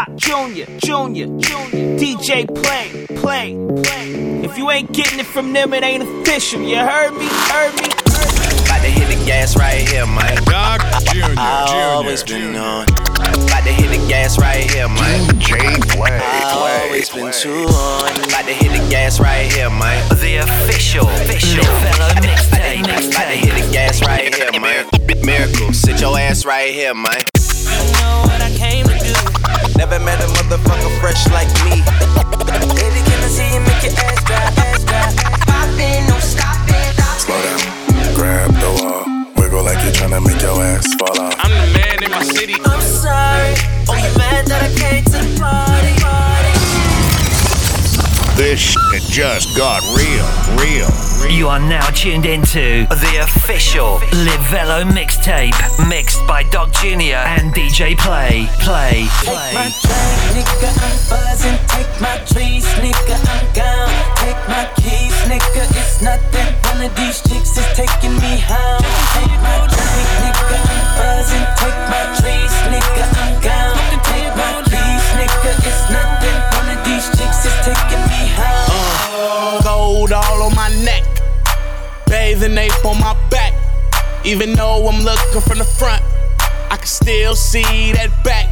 Doc 0.00 0.16
Jr., 0.16 0.64
Jr., 0.80 1.28
Jr., 1.44 1.76
DJ 2.00 2.46
Play, 2.48 3.06
Play, 3.20 3.54
Play. 3.82 4.40
If 4.42 4.56
you 4.56 4.70
ain't 4.70 4.90
getting 4.92 5.18
it 5.18 5.26
from 5.26 5.52
them, 5.52 5.74
it 5.74 5.82
ain't 5.82 6.02
official. 6.02 6.62
You 6.62 6.78
heard 6.78 7.12
me? 7.12 7.26
Heard 7.28 7.74
me? 7.74 7.84
About 8.64 8.80
to 8.80 8.88
hit 8.88 9.14
the 9.14 9.22
gas 9.26 9.58
right 9.58 9.86
here, 9.86 10.06
man. 10.06 10.36
Doc 10.44 10.80
Jr. 11.12 11.34
I 11.36 11.92
always 11.92 12.24
been 12.24 12.56
on. 12.56 12.84
About 12.88 13.64
to 13.64 13.72
hit 13.72 13.90
the 13.90 14.08
gas 14.08 14.38
right 14.38 14.70
here, 14.70 14.88
man. 14.88 15.28
DJ 15.36 15.58
Play. 15.90 16.18
I 16.18 16.82
always 16.86 17.10
been 17.10 17.30
too 17.30 17.66
on. 17.68 18.24
About 18.24 18.46
to 18.46 18.54
hit 18.54 18.72
the 18.72 18.88
gas 18.88 19.20
right 19.20 19.52
here, 19.52 19.68
man. 19.68 20.08
The 20.16 20.36
official, 20.36 21.10
official 21.10 21.62
Livello 21.62 22.10
About 22.12 22.24
mixtape. 22.24 22.84
to, 22.84 23.08
about 23.08 23.28
to 23.28 23.36
hit 23.36 23.66
the 23.66 23.70
gas 23.70 24.02
right 24.06 24.34
here, 24.34 24.58
man. 24.58 24.88
Miracle, 25.26 25.74
sit 25.74 26.00
your 26.00 26.18
ass 26.18 26.46
right 26.46 26.72
here, 26.72 26.94
man. 26.94 27.04
know 27.04 28.22
what 28.24 28.40
I 28.40 28.50
came 28.56 28.86
to 28.86 28.94
do. 28.94 28.99
Never 29.80 29.98
met 29.98 30.20
a 30.20 30.26
motherfucker 30.36 30.92
fresh 31.00 31.26
like 31.30 31.48
me. 31.64 31.80
Baby, 32.76 33.00
can 33.00 33.16
I 33.16 33.28
see 33.32 33.48
you 33.48 33.60
make 33.60 33.82
your 33.82 33.96
ass 33.96 34.22
drop, 34.28 34.58
ass 34.58 34.84
drop? 34.84 35.08
Poppin', 35.48 36.06
no 36.06 36.18
stopping. 36.20 36.92
Slow 37.16 37.40
down. 37.40 38.14
Grab 38.14 38.52
the 38.60 38.70
wall. 38.76 39.32
Wiggle 39.38 39.64
like 39.64 39.82
you're 39.82 39.94
trying 39.94 40.10
to 40.10 40.20
make 40.20 40.42
your 40.42 40.62
ass 40.62 40.86
fall 40.96 41.18
off. 41.18 41.34
I'm 41.38 41.50
the 41.50 41.78
man 41.78 42.02
in 42.02 42.10
my 42.10 42.22
city. 42.22 42.56
I'm 42.62 42.80
sorry. 42.82 43.54
Oh, 43.88 43.96
you 43.96 44.12
mad 44.18 44.44
that 44.48 44.68
I 44.68 44.70
came 44.76 45.02
to 45.02 45.12
the 45.12 45.40
party? 45.40 45.70
party. 45.70 45.89
This 48.40 48.72
shit 48.72 49.02
just 49.12 49.54
got 49.54 49.84
real, 49.92 50.24
real, 50.56 50.88
real. 51.20 51.30
You 51.30 51.48
are 51.48 51.60
now 51.60 51.84
tuned 51.90 52.24
into 52.24 52.88
the 52.88 53.20
official 53.20 54.00
Livello 54.24 54.80
mixtape, 54.88 55.52
mixed 55.86 56.26
by 56.26 56.44
Doc 56.44 56.72
Jr. 56.72 57.20
and 57.20 57.52
DJ 57.52 57.98
Play. 57.98 58.48
Play, 58.64 59.04
play. 59.20 59.52
Take 59.52 59.52
my 59.52 59.68
play. 59.68 60.32
drink, 60.32 60.48
nigga, 60.48 60.72
I'm 60.72 60.96
buzzing. 61.12 61.58
Take 61.68 61.92
my 62.00 62.16
trees, 62.32 62.64
nigga, 62.80 63.20
I'm 63.28 63.44
gone. 63.52 63.92
Take 64.24 64.40
my 64.48 64.64
keys, 64.80 65.12
nigga, 65.28 65.68
it's 65.76 66.00
nothing. 66.00 66.48
One 66.72 66.80
of 66.80 66.96
these 66.96 67.20
chicks 67.20 67.60
is 67.60 67.68
taking 67.76 68.16
me 68.24 68.40
home. 68.40 68.80
Take 69.20 69.36
my 69.44 69.68
drink, 69.68 70.08
nigga, 70.24 70.56
I'm 70.64 70.88
buzzing. 70.96 71.46
Take 71.60 71.80
my 71.92 72.02
trees, 72.16 72.54
nigga, 72.72 72.99
bathing 82.20 82.58
ape 82.58 82.84
on 82.84 83.00
my 83.00 83.16
back. 83.30 83.54
Even 84.26 84.52
though 84.52 84.86
I'm 84.86 85.02
looking 85.02 85.40
from 85.40 85.56
the 85.56 85.64
front, 85.64 86.02
I 86.70 86.76
can 86.76 86.86
still 86.86 87.34
see 87.34 87.92
that 87.92 88.10
back. 88.22 88.46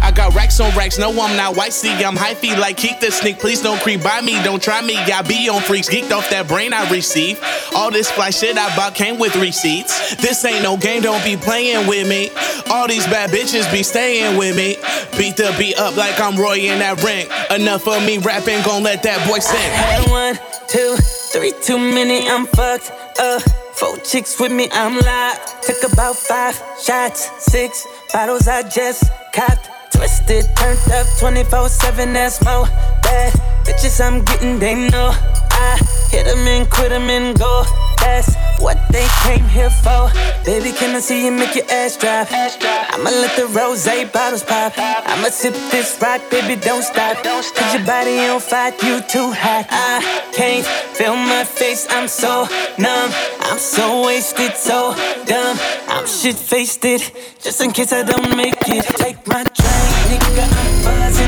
I 0.00 0.12
got 0.12 0.34
racks 0.36 0.60
on 0.60 0.70
racks, 0.76 0.98
no, 0.98 1.10
I'm 1.10 1.36
not 1.36 1.56
white. 1.56 1.72
See, 1.72 1.92
I'm 1.92 2.14
hyphy 2.14 2.56
like 2.56 2.76
Keak 2.76 3.00
da 3.00 3.10
Sneak. 3.10 3.40
Please 3.40 3.60
don't 3.60 3.80
creep 3.80 4.04
by 4.04 4.20
me, 4.20 4.40
don't 4.44 4.62
try 4.62 4.80
me. 4.82 4.96
I 4.96 5.22
be 5.22 5.48
on 5.48 5.62
freaks, 5.62 5.88
geeked 5.88 6.12
off 6.12 6.30
that 6.30 6.46
brain 6.46 6.72
I 6.72 6.88
receive. 6.90 7.40
All 7.74 7.90
this 7.90 8.08
fly 8.08 8.30
shit 8.30 8.56
I 8.56 8.74
bought 8.76 8.94
came 8.94 9.18
with 9.18 9.34
receipts. 9.34 10.14
This 10.16 10.44
ain't 10.44 10.62
no 10.62 10.76
game, 10.76 11.02
don't 11.02 11.24
be 11.24 11.36
playing 11.36 11.88
with 11.88 12.08
me. 12.08 12.30
All 12.70 12.86
these 12.86 13.06
bad 13.06 13.30
bitches 13.30 13.70
be 13.72 13.82
staying 13.82 14.38
with 14.38 14.56
me. 14.56 14.76
Beat 15.18 15.36
the 15.36 15.52
beat 15.58 15.76
up 15.76 15.96
like 15.96 16.20
I'm 16.20 16.36
Roy 16.38 16.58
in 16.70 16.78
that 16.78 17.02
ring. 17.02 17.26
Enough 17.50 17.88
of 17.88 18.06
me 18.06 18.18
rapping, 18.18 18.62
gon' 18.62 18.84
let 18.84 19.02
that 19.02 19.26
boy 19.26 19.40
sing. 19.40 19.70
Had 19.72 20.08
one, 20.08 20.38
two, 20.68 20.96
three 21.32 21.52
too 21.62 21.78
many, 21.78 22.28
I'm 22.28 22.46
fucked 22.46 22.92
up. 23.18 23.42
Four 23.74 23.96
chicks 23.98 24.38
with 24.38 24.52
me, 24.52 24.68
I'm 24.70 25.00
live. 25.00 25.60
Took 25.62 25.92
about 25.92 26.14
five 26.14 26.54
shots, 26.80 27.30
six 27.42 27.86
bottles 28.12 28.46
I 28.46 28.62
just 28.68 29.10
copped. 29.32 29.70
Twisted, 29.94 30.44
turned 30.56 30.92
up 30.92 31.06
24 31.18 31.68
7, 31.68 32.12
that's 32.12 32.44
more 32.44 32.66
bad. 33.02 33.32
Bitches 33.64 34.04
I'm 34.04 34.22
getting, 34.24 34.58
they 34.58 34.74
know. 34.90 35.12
I 35.52 35.78
hit 36.10 36.26
them 36.26 36.46
and 36.46 36.68
quit 36.70 36.90
them 36.90 37.08
and 37.08 37.38
go. 37.38 37.64
That's 38.02 38.34
what 38.60 38.78
they 38.90 39.06
came 39.24 39.44
here 39.44 39.70
for. 39.70 40.10
Baby, 40.44 40.72
can 40.72 40.94
I 40.96 41.00
see 41.00 41.24
you 41.24 41.32
make 41.32 41.54
your 41.54 41.70
ass 41.70 41.96
drop? 41.96 42.26
I'ma 42.30 43.10
let 43.22 43.36
the 43.36 43.46
rose 43.46 43.86
bottles 44.12 44.42
pop. 44.42 44.72
I'ma 44.76 45.28
sip 45.28 45.54
this 45.70 45.98
rock, 46.02 46.20
baby, 46.30 46.60
don't 46.60 46.82
stop. 46.82 47.22
Cause 47.22 47.74
your 47.74 47.86
body 47.86 48.18
on 48.26 48.40
fire, 48.40 48.72
you 48.82 49.00
too 49.14 49.30
hot. 49.32 49.66
I 49.70 50.02
can't 50.34 50.66
feel 50.96 51.16
my 51.16 51.44
face, 51.44 51.86
I'm 51.90 52.08
so 52.08 52.46
numb. 52.78 53.10
I'm 53.40 53.58
so 53.58 54.04
wasted, 54.04 54.54
so 54.56 54.94
dumb. 55.26 55.56
I'm 55.88 56.06
shit 56.06 56.36
faced 56.36 56.82
just 56.82 57.60
in 57.62 57.70
case 57.70 57.92
I 57.92 58.02
don't 58.02 58.36
make 58.36 58.56
it. 58.66 58.84
Take 59.02 59.26
my 59.28 59.42
drink, 59.44 59.92
nigga, 60.10 60.44
I'm 60.60 60.84
buzzing. 60.84 61.21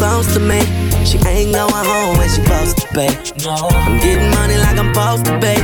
Close 0.00 0.32
to 0.32 0.40
me, 0.40 0.60
she 1.04 1.18
ain't 1.28 1.52
going 1.52 1.84
home 1.92 2.16
when 2.16 2.26
she 2.26 2.40
supposed 2.40 2.78
to 2.78 2.86
pay. 2.96 3.12
I'm 3.84 4.00
getting 4.00 4.30
money 4.30 4.56
like 4.56 4.78
I'm 4.78 4.94
supposed 4.94 5.26
to 5.26 5.38
pay. 5.38 5.60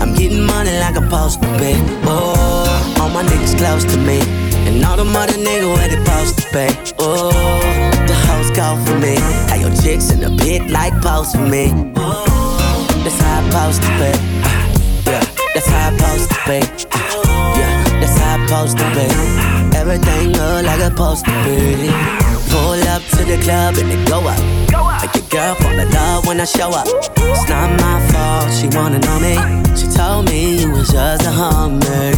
I'm 0.00 0.14
getting 0.14 0.44
money 0.46 0.72
like 0.80 0.96
I'm 0.96 1.04
supposed 1.04 1.42
to 1.42 1.48
pay. 1.60 1.76
Oh, 2.08 2.96
all 2.98 3.10
my 3.10 3.22
niggas 3.24 3.58
close 3.58 3.84
to 3.92 3.98
me. 4.08 4.20
And 4.66 4.82
all 4.86 4.96
the 4.96 5.04
mother 5.04 5.34
niggas 5.34 5.68
where 5.76 5.88
they 5.88 6.00
supposed 6.02 6.38
to 6.38 6.44
pay. 6.50 6.70
Oh, 6.98 7.28
the 8.08 8.14
house 8.28 8.50
go 8.56 8.68
for 8.86 8.98
me. 9.04 9.16
How 9.50 9.56
your 9.56 9.74
chicks 9.82 10.12
in 10.12 10.20
the 10.20 10.32
pit 10.42 10.70
like 10.70 10.94
post 11.02 11.36
for 11.36 11.46
me. 11.46 11.70
Oh, 11.96 12.24
that's 13.04 13.20
how 13.20 13.40
I 13.40 13.70
supposed 13.70 13.82
to 13.82 13.90
pay. 14.00 14.16
Yeah, 15.12 15.24
that's 15.52 15.68
how 15.68 15.88
I 15.88 15.96
supposed 15.96 16.30
to 16.30 16.36
pay. 16.48 16.62
Yeah, 17.60 18.00
that's 18.00 18.16
how 18.16 18.34
I 18.34 18.46
supposed 18.46 18.78
to 18.78 18.86
pay. 18.96 19.12
Everything 19.78 20.32
look 20.32 20.64
like 20.64 20.80
it's 20.80 20.88
supposed 20.88 21.24
to 21.26 21.32
be. 21.44 22.27
Up 22.98 23.04
to 23.10 23.24
the 23.24 23.38
club 23.38 23.76
and 23.78 23.88
they 23.92 24.04
go 24.10 24.18
up. 24.26 24.42
Make 25.00 25.14
your 25.14 25.28
girl 25.30 25.54
fall 25.54 25.78
in 25.78 25.88
love 25.92 26.26
when 26.26 26.40
I 26.40 26.44
show 26.44 26.70
up. 26.70 26.88
It's 27.16 27.48
not 27.48 27.70
my 27.78 28.02
fault, 28.10 28.50
she 28.50 28.66
wanna 28.76 28.98
know 28.98 29.20
me. 29.20 29.38
She 29.78 29.86
told 29.86 30.26
me 30.26 30.58
you 30.62 30.72
was 30.72 30.88
just 30.88 31.24
a 31.24 31.30
hummer. 31.30 32.10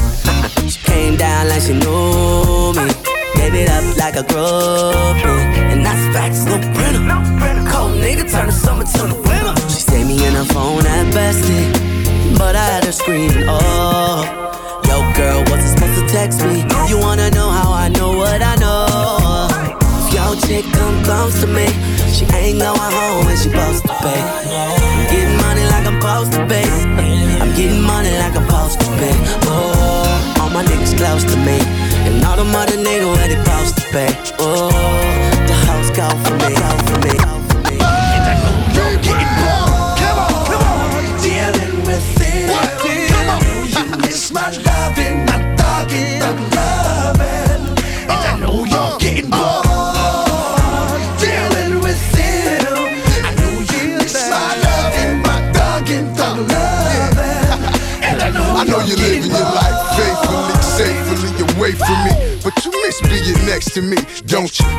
she 0.70 0.80
came 0.80 1.16
down 1.18 1.50
like 1.50 1.60
she 1.60 1.74
knew 1.74 2.72
me. 2.72 2.88
Gave 3.36 3.54
it 3.60 3.68
up 3.68 3.84
like 3.98 4.16
a 4.16 4.24
groupie. 4.24 5.28
And 5.68 5.84
that's 5.84 6.00
facts, 6.16 6.46
no 6.46 6.56
printer. 6.72 7.04
Cold 7.70 8.00
nigga 8.00 8.24
turn 8.32 8.46
the 8.46 8.52
summer 8.52 8.84
to 8.84 9.02
the 9.12 9.20
winter. 9.28 9.54
She 9.68 9.80
saved 9.84 10.08
me 10.08 10.26
in 10.26 10.32
her 10.32 10.46
phone 10.46 10.86
at 10.86 11.12
bestie. 11.12 11.68
But 12.38 12.56
I 12.56 12.64
had 12.64 12.84
her 12.84 12.92
screaming, 12.92 13.44
oh. 13.46 14.24
Yo, 14.88 14.96
girl, 15.12 15.44
wasn't 15.50 15.76
supposed 15.76 16.00
to 16.00 16.08
text 16.08 16.40
me. 16.40 16.64
You 16.88 16.96
wanna 16.96 17.30
know 17.32 17.50
how 17.50 17.70
I 17.70 17.88
know 17.90 18.09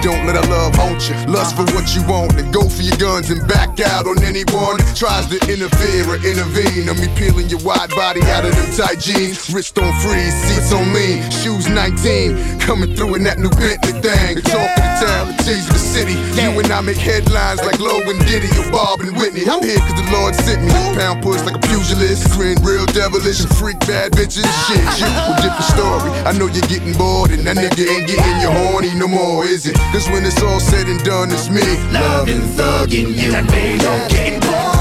don't 0.01 0.25
let 0.25 0.35
her 0.35 0.49
love 0.49 0.75
haunt 0.75 1.09
you. 1.09 1.15
Lust 1.31 1.55
for 1.55 1.63
what 1.73 1.95
you 1.95 2.01
want 2.07 2.33
and 2.33 2.53
go 2.53 2.67
for 2.67 2.81
your 2.81 2.97
guns 2.97 3.29
and 3.29 3.47
back 3.47 3.79
out 3.79 4.07
on 4.07 4.21
anyone 4.23 4.77
that 4.77 4.95
tries 4.97 5.27
to 5.27 5.37
interfere 5.45 6.09
or 6.09 6.17
intervene. 6.25 6.89
On 6.89 6.97
me 6.97 7.07
peeling 7.15 7.49
your 7.49 7.61
wide 7.61 7.89
body 7.91 8.21
out 8.33 8.45
of 8.45 8.55
them 8.55 8.69
tight 8.73 8.99
jeans. 8.99 9.53
Wrist 9.53 9.77
on 9.77 9.93
freeze, 10.01 10.33
seats 10.49 10.73
on 10.73 10.93
lean, 10.93 11.21
shoes 11.29 11.69
19. 11.69 12.60
Coming 12.61 12.95
through 12.95 13.15
in 13.15 13.23
that 13.23 13.39
new 13.39 13.49
Bentley 13.57 13.97
thing. 13.99 14.37
The 14.37 14.45
talk 14.45 14.69
of 14.69 14.83
the 14.85 14.93
town, 15.01 15.23
the 15.33 15.35
tease 15.43 15.67
of 15.67 15.73
the 15.73 15.81
city. 15.81 16.15
You 16.37 16.53
and 16.61 16.71
I 16.71 16.79
make 16.81 16.97
headlines 16.97 17.59
like 17.65 17.79
Lo 17.79 17.99
and 18.05 18.21
Diddy 18.29 18.47
or 18.61 18.69
Bob 18.71 19.01
and 19.01 19.17
Whitney. 19.17 19.43
I'm 19.49 19.65
here 19.65 19.81
cause 19.81 19.97
the 19.97 20.07
Lord 20.13 20.35
sent 20.35 20.61
me. 20.63 20.71
Pound 20.95 21.25
push 21.25 21.41
like 21.41 21.57
a 21.57 21.63
pugilist. 21.67 22.29
Grin 22.37 22.61
real 22.61 22.85
devilish 22.93 23.41
and 23.41 23.51
freak 23.57 23.79
bad 23.89 24.13
bitches. 24.13 24.45
Shit, 24.69 24.85
you 25.01 25.09
a 25.09 25.33
different 25.41 25.69
story. 25.73 26.09
I 26.23 26.31
know 26.37 26.47
you're 26.47 26.69
getting 26.69 26.93
bored 26.93 27.31
and 27.31 27.43
that 27.49 27.57
nigga 27.57 27.81
ain't 27.81 28.07
getting 28.07 28.37
you 28.39 28.51
horny 28.53 28.93
no 28.95 29.07
more, 29.07 29.43
is 29.43 29.65
it? 29.65 29.75
Cause 29.91 30.07
when 30.09 30.23
it's 30.23 30.41
all 30.41 30.59
said 30.59 30.87
and 30.87 31.01
done, 31.03 31.31
it's 31.31 31.49
me. 31.49 31.65
Loving, 31.91 32.45
thugging 32.55 33.17
you. 33.17 33.33
And 33.33 33.47
baby, 33.49 33.83
I'm 33.83 34.07
getting 34.07 34.39
bored. 34.39 34.80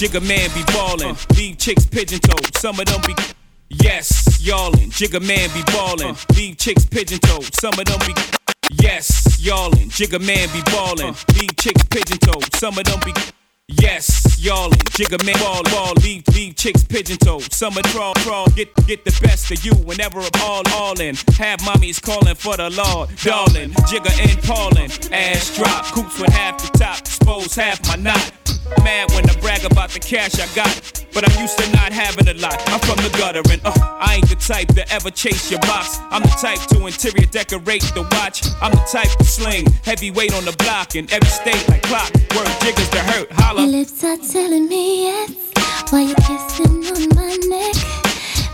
Jigga 0.00 0.26
man 0.26 0.48
be 0.54 0.62
ballin'. 0.72 1.14
Leave 1.36 1.58
chicks 1.58 1.84
pigeon 1.84 2.20
toed. 2.20 2.56
Some 2.56 2.80
of 2.80 2.86
them 2.86 3.02
be. 3.06 3.14
Yes, 3.68 4.40
y'allin'. 4.40 4.88
Jigga 4.88 5.20
man 5.20 5.50
be 5.52 5.62
ballin'. 5.64 6.16
Leave 6.34 6.56
chicks 6.56 6.86
pigeon 6.86 7.18
toed. 7.18 7.54
Some 7.54 7.74
of 7.78 7.84
them 7.84 7.98
be. 8.06 8.14
Yes, 8.80 9.38
y'allin'. 9.38 9.90
Jigga 9.90 10.18
man 10.18 10.48
be 10.54 10.62
ballin'. 10.72 11.14
Leave 11.34 11.54
chicks 11.58 11.84
pigeon 11.84 12.16
toed. 12.16 12.42
Some 12.56 12.78
of 12.78 12.84
them 12.84 12.98
be. 13.04 13.12
Yes, 13.68 14.42
y'allin'. 14.42 14.78
Jigga 14.96 15.22
man 15.26 15.38
ball 15.38 15.62
ball. 15.64 15.92
Leave 16.02 16.26
leave 16.28 16.56
chicks 16.56 16.82
pigeon 16.82 17.18
toed. 17.18 17.52
Some 17.52 17.76
of 17.76 17.84
crawl 17.92 18.14
crawl. 18.24 18.46
Get 18.56 18.74
get 18.86 19.04
the 19.04 19.14
best 19.22 19.50
of 19.50 19.62
you 19.62 19.74
whenever 19.84 20.20
I'm 20.20 20.40
all 20.40 20.62
all 20.72 20.98
in. 20.98 21.14
Have 21.36 21.60
mommies 21.60 22.00
calling 22.00 22.36
for 22.36 22.56
the 22.56 22.70
Lord, 22.70 23.10
darling. 23.22 23.72
Jigga 23.84 24.16
and 24.30 24.42
Paulin. 24.44 24.90
Ass 25.12 25.54
drop. 25.54 25.84
Coops 25.92 26.18
with 26.18 26.32
half 26.32 26.56
the 26.56 26.78
top. 26.78 27.00
Expose 27.00 27.54
half 27.54 27.86
my 27.86 27.96
knot. 27.96 28.39
Mad 28.84 29.10
when 29.12 29.28
I 29.28 29.34
brag 29.40 29.64
about 29.64 29.90
the 29.90 29.98
cash 29.98 30.38
I 30.38 30.46
got, 30.54 31.04
but 31.12 31.28
I'm 31.28 31.40
used 31.40 31.58
to 31.58 31.70
not 31.72 31.92
having 31.92 32.28
a 32.28 32.34
lot. 32.34 32.56
I'm 32.68 32.80
from 32.80 32.96
the 33.04 33.10
gutter 33.18 33.42
and 33.50 33.60
uh, 33.64 33.72
I 34.00 34.16
ain't 34.16 34.28
the 34.28 34.36
type 34.36 34.68
to 34.74 34.88
ever 34.92 35.10
chase 35.10 35.50
your 35.50 35.60
box. 35.60 35.98
I'm 36.10 36.22
the 36.22 36.34
type 36.40 36.60
to 36.70 36.86
interior 36.86 37.26
decorate 37.26 37.82
the 37.94 38.02
watch. 38.12 38.42
I'm 38.62 38.72
the 38.72 38.84
type 38.90 39.10
to 39.18 39.24
sling 39.24 39.66
heavyweight 39.84 40.34
on 40.34 40.44
the 40.44 40.52
block 40.52 40.94
in 40.96 41.10
every 41.12 41.28
state 41.28 41.62
like 41.68 41.82
clock. 41.82 42.12
Work 42.36 42.48
jiggers 42.62 42.88
to 42.90 43.00
hurt, 43.00 43.32
holla. 43.32 43.62
Your 43.62 43.80
lips 43.80 44.04
are 44.04 44.16
telling 44.16 44.68
me 44.68 45.04
yes 45.04 45.50
while 45.90 46.06
you're 46.06 46.14
kissing 46.16 46.84
on 46.86 47.08
my 47.16 47.36
neck, 47.48 47.76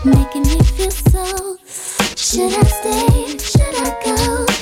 making 0.03 0.43
me 0.43 0.63
feel 0.63 0.91
so. 0.91 1.57
Should 2.15 2.53
I 2.53 2.63
stay? 2.63 3.37
Should 3.37 3.75
I 3.75 4.01
go? 4.03 4.56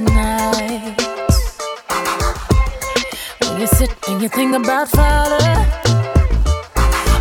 Nights. 0.00 1.58
When 3.40 3.60
you 3.60 3.66
sit 3.66 3.90
and 4.08 4.22
you 4.22 4.28
think 4.28 4.54
about 4.54 4.88
father, 4.88 5.44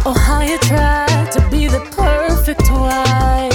or 0.05 0.15
how 0.15 0.41
you 0.41 0.57
try 0.59 1.05
to 1.31 1.41
be 1.49 1.67
the 1.67 1.81
perfect 1.91 2.69
wife. 2.71 3.53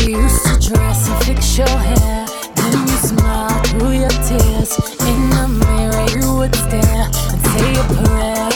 You 0.00 0.22
used 0.22 0.42
to 0.46 0.68
dress 0.68 1.08
and 1.08 1.24
fix 1.24 1.58
your 1.58 1.68
hair, 1.68 2.26
then 2.54 2.80
you 2.88 2.96
smile 2.96 3.62
through 3.64 3.92
your 3.92 4.14
tears. 4.26 4.72
In 5.10 5.20
the 5.36 5.46
mirror, 5.62 6.06
you 6.16 6.34
would 6.38 6.54
stare 6.54 7.06
and 7.30 7.40
say 7.52 7.70
a 7.74 7.84
prayer. 8.04 8.50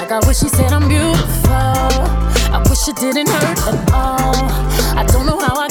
Like 0.00 0.12
I 0.12 0.20
wish 0.26 0.40
he 0.40 0.48
said 0.48 0.72
I'm 0.72 0.88
beautiful. 0.88 1.52
I 1.52 2.64
wish 2.68 2.88
it 2.88 2.96
didn't 2.96 3.28
hurt 3.28 3.58
at 3.68 3.92
all. 3.92 4.34
I 4.96 5.04
don't 5.04 5.26
know 5.26 5.38
how 5.38 5.56
I 5.56 5.68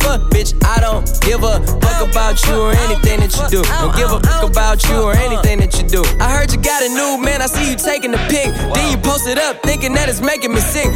fuck, 0.00 0.20
bitch. 0.30 0.54
I 0.64 0.80
don't 0.80 1.04
give 1.22 1.42
a 1.42 1.60
fuck 1.80 2.08
about 2.08 2.44
you 2.46 2.54
or 2.60 2.72
anything 2.88 3.20
that 3.20 3.32
you 3.36 3.46
do. 3.48 3.62
Don't 3.62 3.94
give 3.96 4.10
a 4.10 4.20
fuck 4.20 4.50
about 4.50 4.84
you 4.88 5.02
or 5.02 5.14
anything 5.14 5.58
that 5.60 5.76
you 5.80 5.86
do. 5.88 6.02
I 6.20 6.30
heard 6.30 6.52
you 6.52 6.60
got 6.60 6.82
a 6.82 6.88
new 6.88 7.22
man, 7.22 7.42
I 7.42 7.46
see 7.46 7.70
you 7.70 7.76
taking 7.76 8.12
the 8.12 8.22
pic. 8.28 8.54
Then 8.74 8.90
you 8.90 8.98
post 8.98 9.26
it 9.26 9.38
up, 9.38 9.62
thinking 9.62 9.94
that 9.94 10.08
it's 10.08 10.20
making 10.20 10.52
me 10.52 10.60
sick. 10.60 10.88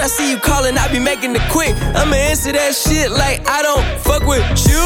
I 0.00 0.06
see 0.06 0.30
you 0.30 0.38
calling, 0.38 0.76
I 0.78 0.88
be 0.92 0.98
making 0.98 1.34
it 1.34 1.42
quick. 1.50 1.74
I'ma 1.94 2.16
answer 2.16 2.52
that 2.52 2.74
shit 2.74 3.10
like 3.10 3.46
I 3.48 3.62
don't 3.62 3.84
fuck 4.00 4.26
with 4.26 4.44
you. 4.68 4.84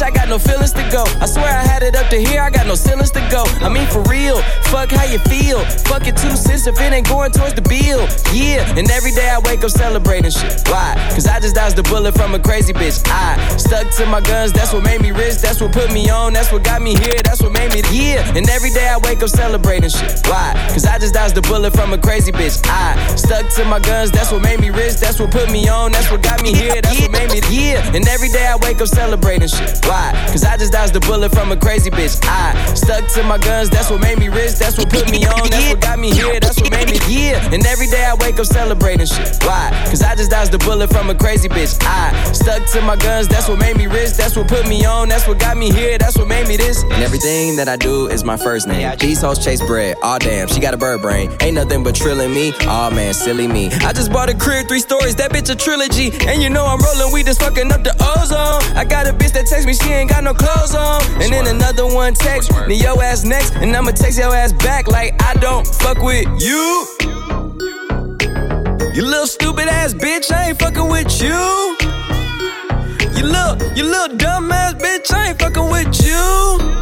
Bitch, 0.00 0.06
I 0.06 0.10
got 0.10 0.28
no 0.28 0.38
feelings 0.38 0.72
to 0.72 0.88
go. 0.90 1.04
I 1.20 1.26
swear 1.26 1.48
I 1.48 1.62
had 1.62 1.82
it 1.82 1.94
up 1.94 2.08
to 2.10 2.16
here, 2.16 2.40
I 2.40 2.50
got 2.50 2.66
no 2.66 2.74
ceilings 2.74 3.10
to 3.12 3.20
go. 3.30 3.44
I 3.60 3.68
mean, 3.68 3.86
for 3.88 4.02
real, 4.02 4.40
fuck 4.72 4.90
how 4.90 5.04
you 5.04 5.18
feel. 5.18 5.60
Fuck 5.84 6.06
it 6.06 6.16
too, 6.16 6.36
cents 6.36 6.66
if 6.66 6.80
it 6.80 6.92
ain't 6.92 7.06
going 7.08 7.32
towards 7.32 7.54
the 7.54 7.62
bill. 7.62 8.08
Yeah, 8.32 8.64
and 8.78 8.90
every 8.90 9.12
day 9.12 9.28
I 9.28 9.38
wake 9.44 9.62
up 9.64 9.70
celebrating 9.70 10.30
shit. 10.30 10.62
Why? 10.68 10.94
Cause 11.10 11.26
I 11.26 11.40
just 11.40 11.54
dodged 11.54 11.78
a 11.78 11.82
bullet 11.82 12.14
from 12.14 12.34
a 12.34 12.38
crazy 12.38 12.72
bitch. 12.72 13.02
I 13.06 13.36
stuck 13.56 13.90
to 13.96 14.06
my 14.06 14.20
guns, 14.20 14.52
that's 14.52 14.72
what 14.72 14.84
made 14.84 15.02
me 15.02 15.10
rich. 15.10 15.38
That's 15.38 15.60
what 15.60 15.72
put 15.72 15.92
me 15.92 16.08
on, 16.08 16.32
that's 16.32 16.52
what 16.52 16.64
got 16.64 16.82
me 16.82 16.94
here. 16.94 17.20
That's 17.22 17.42
what 17.42 17.52
made 17.52 17.72
me, 17.72 17.82
yeah. 17.90 18.24
And 18.36 18.48
every 18.48 18.70
day 18.70 18.88
I 18.88 18.98
wake 18.98 19.22
up 19.22 19.28
celebrating 19.28 19.90
shit. 19.90 20.26
Why? 20.26 20.54
Cause 20.72 20.86
I 20.86 20.98
just 20.98 21.14
dodged 21.14 21.36
a 21.36 21.42
bullet 21.42 21.72
from 21.72 21.92
a 21.92 21.98
crazy 21.98 22.32
bitch. 22.32 22.60
I 22.64 22.96
stuck 23.16 23.48
to 23.56 23.64
my 23.64 23.80
guns, 23.80 24.10
that's 24.10 24.32
what 24.32 24.42
made 24.42 24.60
me 24.60 24.70
rich. 24.70 24.96
That's 24.96 25.20
what 25.20 25.30
put 25.30 25.50
me 25.50 25.68
on, 25.68 25.92
that's 25.92 26.10
what 26.10 26.22
got 26.22 26.42
me 26.42 26.54
here. 26.54 26.80
That's 26.80 27.00
what 27.00 27.12
made 27.12 27.30
me, 27.32 27.40
yeah. 27.50 27.84
And 27.94 28.06
every 28.08 28.28
day 28.28 28.46
I 28.46 28.56
wake 28.56 28.80
up 28.80 28.88
celebrating 28.88 29.48
shit. 29.48 29.89
Why? 29.90 30.14
Cause 30.30 30.44
I 30.44 30.56
just 30.56 30.70
dodged 30.70 30.94
the 30.94 31.00
bullet 31.00 31.34
from 31.34 31.50
a 31.50 31.56
crazy 31.56 31.90
bitch. 31.90 32.14
I 32.22 32.54
stuck 32.74 33.10
to 33.14 33.24
my 33.24 33.38
guns, 33.38 33.70
that's 33.70 33.90
what 33.90 34.00
made 34.00 34.20
me 34.20 34.28
rich. 34.28 34.54
That's 34.54 34.78
what 34.78 34.88
put 34.88 35.10
me 35.10 35.26
on, 35.26 35.50
that's 35.50 35.68
what 35.68 35.80
got 35.80 35.98
me 35.98 36.12
here. 36.12 36.38
That's 36.38 36.60
what 36.60 36.70
made 36.70 36.88
me, 36.88 36.98
yeah. 37.08 37.42
And 37.52 37.66
every 37.66 37.88
day 37.88 38.04
I 38.04 38.14
wake 38.14 38.38
up 38.38 38.46
celebrating 38.46 39.06
shit. 39.06 39.42
Why? 39.42 39.74
Cause 39.90 40.00
I 40.00 40.14
just 40.14 40.30
dodged 40.30 40.52
the 40.52 40.58
bullet 40.58 40.90
from 40.90 41.10
a 41.10 41.14
crazy 41.16 41.48
bitch. 41.48 41.76
I 41.82 42.14
stuck 42.32 42.64
to 42.70 42.80
my 42.82 42.94
guns, 42.94 43.26
that's 43.26 43.48
what 43.48 43.58
made 43.58 43.76
me 43.76 43.88
rich. 43.88 44.12
That's 44.12 44.36
what 44.36 44.46
put 44.46 44.68
me 44.68 44.84
on, 44.84 45.08
that's 45.08 45.26
what 45.26 45.40
got 45.40 45.56
me 45.56 45.72
here, 45.72 45.98
that's 45.98 46.16
what 46.16 46.28
made 46.28 46.46
me 46.46 46.56
this. 46.56 46.84
And 46.84 47.02
everything 47.02 47.56
that 47.56 47.68
I 47.68 47.74
do 47.74 48.06
is 48.06 48.22
my 48.22 48.36
first 48.36 48.68
name. 48.68 48.96
These 48.96 49.22
hoes 49.22 49.44
chase 49.44 49.60
bread, 49.60 49.96
aw 50.04 50.14
oh, 50.14 50.18
damn, 50.20 50.46
she 50.46 50.60
got 50.60 50.72
a 50.72 50.78
bird 50.78 51.02
brain. 51.02 51.34
Ain't 51.40 51.56
nothing 51.56 51.82
but 51.82 51.96
trilling 51.96 52.32
me, 52.32 52.52
aw 52.62 52.86
oh, 52.86 52.94
man, 52.94 53.12
silly 53.12 53.48
me. 53.48 53.72
I 53.82 53.92
just 53.92 54.12
bought 54.12 54.30
a 54.30 54.36
crib, 54.36 54.68
three 54.68 54.78
stories, 54.78 55.16
that 55.16 55.32
bitch 55.32 55.50
a 55.50 55.56
trilogy. 55.56 56.12
And 56.28 56.40
you 56.40 56.48
know 56.48 56.64
I'm 56.64 56.78
rolling 56.78 57.12
weed, 57.12 57.26
just 57.26 57.40
fucking 57.40 57.72
up 57.72 57.82
the 57.82 57.94
ozone. 57.98 58.62
I 58.78 58.84
got 58.84 59.08
a 59.08 59.12
bitch 59.12 59.32
that 59.32 59.46
text 59.46 59.66
me, 59.66 59.79
she 59.82 59.92
ain't 59.92 60.10
got 60.10 60.24
no 60.24 60.34
clothes 60.34 60.74
on. 60.74 61.02
And 61.22 61.32
then 61.32 61.46
another 61.46 61.86
one 61.86 62.14
text 62.14 62.50
me, 62.66 62.76
yo 62.76 63.00
ass 63.00 63.24
next, 63.24 63.54
and 63.56 63.74
I'ma 63.74 63.90
text 63.92 64.18
your 64.18 64.34
ass 64.34 64.52
back 64.52 64.86
like 64.88 65.14
I 65.22 65.34
don't 65.34 65.66
fuck 65.66 65.98
with 65.98 66.26
you. 66.40 66.86
You 68.94 69.02
little 69.02 69.26
stupid 69.26 69.68
ass 69.68 69.94
bitch, 69.94 70.32
I 70.32 70.48
ain't 70.48 70.58
fucking 70.58 70.88
with 70.88 71.22
you. 71.22 71.76
You 73.16 73.26
little, 73.26 73.56
you 73.76 73.84
little 73.84 74.16
dumb 74.16 74.50
ass 74.50 74.74
bitch, 74.74 75.12
I 75.12 75.28
ain't 75.28 75.38
fucking 75.38 75.70
with 75.70 76.04
you. 76.04 76.80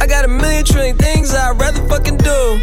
I 0.00 0.06
got 0.06 0.24
a 0.24 0.28
million 0.28 0.64
trillion 0.64 0.96
things 0.96 1.34
I'd 1.34 1.58
rather 1.60 1.86
fucking 1.88 2.18
do 2.18 2.60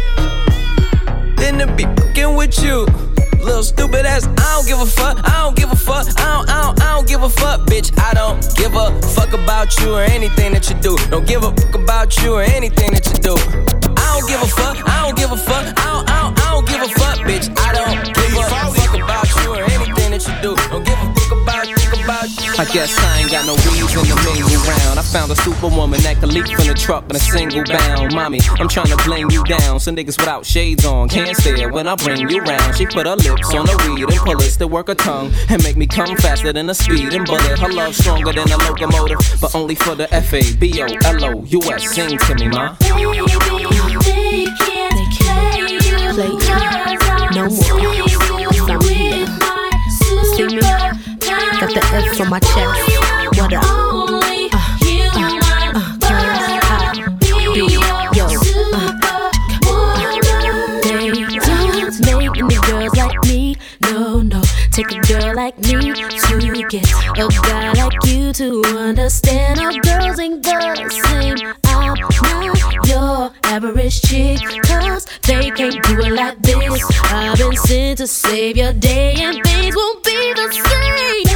than 1.36 1.58
to 1.58 1.72
be 1.76 1.84
fucking 1.84 2.34
with 2.36 2.62
you. 2.62 3.07
Little 3.40 3.62
stupid 3.62 4.04
ass, 4.04 4.26
I 4.26 4.54
don't 4.56 4.66
give 4.66 4.80
a 4.80 4.86
fuck, 4.86 5.20
I 5.24 5.42
don't 5.42 5.56
give 5.56 5.70
a 5.70 5.76
fuck, 5.76 6.06
I 6.20 6.36
don't, 6.36 6.50
I 6.50 6.62
don't, 6.62 6.82
I 6.82 6.94
don't 6.94 7.08
give 7.08 7.22
a 7.22 7.30
fuck, 7.30 7.60
bitch. 7.66 7.96
I 7.98 8.12
don't 8.14 8.40
give 8.56 8.74
a 8.74 8.90
fuck 9.14 9.32
about 9.32 9.78
you 9.80 9.94
or 9.94 10.02
anything 10.02 10.52
that 10.52 10.68
you 10.68 10.76
do. 10.76 10.96
Don't 11.08 11.26
give 11.26 11.44
a 11.44 11.52
fuck 11.52 11.74
about 11.74 12.20
you 12.22 12.34
or 12.34 12.42
anything 12.42 12.90
that 12.92 13.06
you 13.06 13.14
do. 13.14 13.34
I 13.96 14.18
don't 14.18 14.28
give 14.28 14.42
a 14.42 14.46
fuck, 14.46 14.76
I 14.88 15.06
don't 15.06 15.16
give 15.16 15.32
a 15.32 15.36
fuck, 15.36 15.66
I 15.78 15.84
don't, 15.86 16.10
I 16.10 16.22
don't, 16.22 16.40
I 16.40 16.50
don't 16.50 16.66
give 16.68 16.82
a 16.82 16.88
fuck, 16.98 17.18
bitch. 17.18 17.46
I 17.58 17.72
don't 17.72 18.14
give 18.14 18.34
a 18.34 18.37
I 22.58 22.64
guess 22.64 22.98
I 22.98 23.20
ain't 23.20 23.30
got 23.30 23.46
no 23.46 23.54
reason 23.70 24.02
to 24.02 24.14
mingle 24.26 24.60
round. 24.66 24.98
I 24.98 25.02
found 25.02 25.30
a 25.30 25.36
superwoman 25.36 26.00
that 26.02 26.18
could 26.18 26.32
leap 26.32 26.48
from 26.48 26.66
the 26.66 26.74
truck 26.74 27.08
in 27.08 27.14
a 27.14 27.18
single 27.20 27.62
bound. 27.62 28.12
Mommy, 28.12 28.40
I'm 28.58 28.66
trying 28.66 28.88
to 28.88 28.96
bling 29.04 29.30
you 29.30 29.44
down. 29.44 29.78
Some 29.78 29.94
niggas 29.94 30.18
without 30.18 30.44
shades 30.44 30.84
on 30.84 31.08
can't 31.08 31.36
stare 31.36 31.70
when 31.70 31.86
I 31.86 31.94
bring 31.94 32.28
you 32.28 32.40
round. 32.40 32.76
She 32.76 32.86
put 32.86 33.06
her 33.06 33.14
lips 33.14 33.54
on 33.54 33.64
the 33.64 33.76
weed 33.86 34.10
and 34.10 34.18
pull 34.18 34.42
it 34.42 34.50
to 34.58 34.66
work 34.66 34.88
her 34.88 34.96
tongue 34.96 35.32
and 35.48 35.62
make 35.62 35.76
me 35.76 35.86
come 35.86 36.16
faster 36.16 36.52
than 36.52 36.68
a 36.68 36.74
speeding 36.74 37.24
bullet. 37.24 37.60
Her 37.60 37.72
love 37.72 37.94
stronger 37.94 38.32
than 38.32 38.50
a 38.50 38.56
locomotive, 38.56 39.20
but 39.40 39.54
only 39.54 39.76
for 39.76 39.94
the 39.94 40.12
F 40.12 40.34
A 40.34 40.42
B 40.56 40.82
O 40.82 40.86
L 40.86 41.24
O 41.24 41.44
U 41.44 41.62
S. 41.72 41.94
Sing 41.94 42.18
to 42.18 42.34
me, 42.34 42.48
ma. 42.48 42.74
Baby, 42.80 43.22
they 44.02 44.46
can't 44.58 44.97
the 51.80 51.86
F 51.94 52.20
on 52.20 52.28
my 52.30 52.40
chest. 52.40 52.56
What 53.38 53.52
up? 53.52 53.64
Uh, 53.64 54.08
uh, 54.52 54.78
uh, 55.74 55.96
girls, 56.02 56.46
I 56.66 57.06
be 57.54 57.62
yo. 58.16 58.26
Don't 62.32 62.48
make 62.48 62.62
girls 62.62 62.96
like 62.96 63.22
me. 63.24 63.56
No, 63.82 64.22
no. 64.22 64.42
Take 64.72 64.90
a 64.92 65.00
girl 65.00 65.34
like 65.36 65.58
me 65.58 65.74
to 65.74 66.66
get 66.68 66.90
a 67.16 67.28
guy 67.42 67.72
like 67.72 68.04
you 68.06 68.32
to 68.32 68.62
understand. 68.76 69.60
Our 69.60 69.72
girls 69.72 70.18
ain't 70.18 70.42
the 70.42 70.90
same. 70.90 71.54
I'm 71.64 71.94
not 71.94 72.86
your 72.86 73.32
average 73.44 74.02
chick, 74.02 74.40
cause 74.64 75.06
they 75.22 75.50
can't 75.50 75.82
do 75.84 76.00
it 76.00 76.12
like 76.12 76.38
this. 76.42 76.84
I've 77.04 77.38
been 77.38 77.56
sent 77.56 77.98
to 77.98 78.06
save 78.06 78.56
your 78.56 78.72
day, 78.72 79.14
and 79.18 79.44
things 79.44 79.76
won't 79.76 80.04
be 80.04 80.32
the 80.34 80.52
same. 80.52 81.27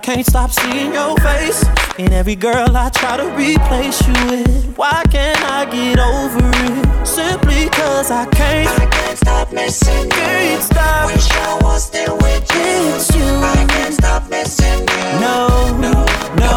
Can't 0.00 0.26
stop 0.26 0.50
seeing 0.50 0.92
your 0.92 1.16
face. 1.18 1.64
And 1.98 2.12
every 2.12 2.36
girl 2.36 2.76
I 2.76 2.88
try 2.90 3.16
to 3.16 3.28
replace 3.36 4.00
you 4.06 4.14
with. 4.30 4.76
Why 4.76 5.02
can't 5.10 5.40
I 5.44 5.64
get 5.66 5.98
over 5.98 6.40
it? 6.40 7.06
Simply 7.06 7.68
cause 7.70 8.10
I 8.10 8.26
can't. 8.26 8.68
I 8.80 8.86
can't 8.86 9.18
stop 9.18 9.52
missing 9.52 10.04
you. 10.04 10.10
Can't 10.10 10.62
stop. 10.62 11.06
Wish 11.12 11.30
I 11.30 11.58
was 11.62 11.84
still 11.84 12.16
with 12.16 12.48
you. 12.54 12.94
It's 12.94 13.14
you. 13.14 13.24
I 13.24 13.66
can't 13.68 13.94
stop 13.94 14.28
missing 14.30 14.80
you. 14.80 15.20
No, 15.20 15.76
no, 15.78 15.92
no. 16.38 16.54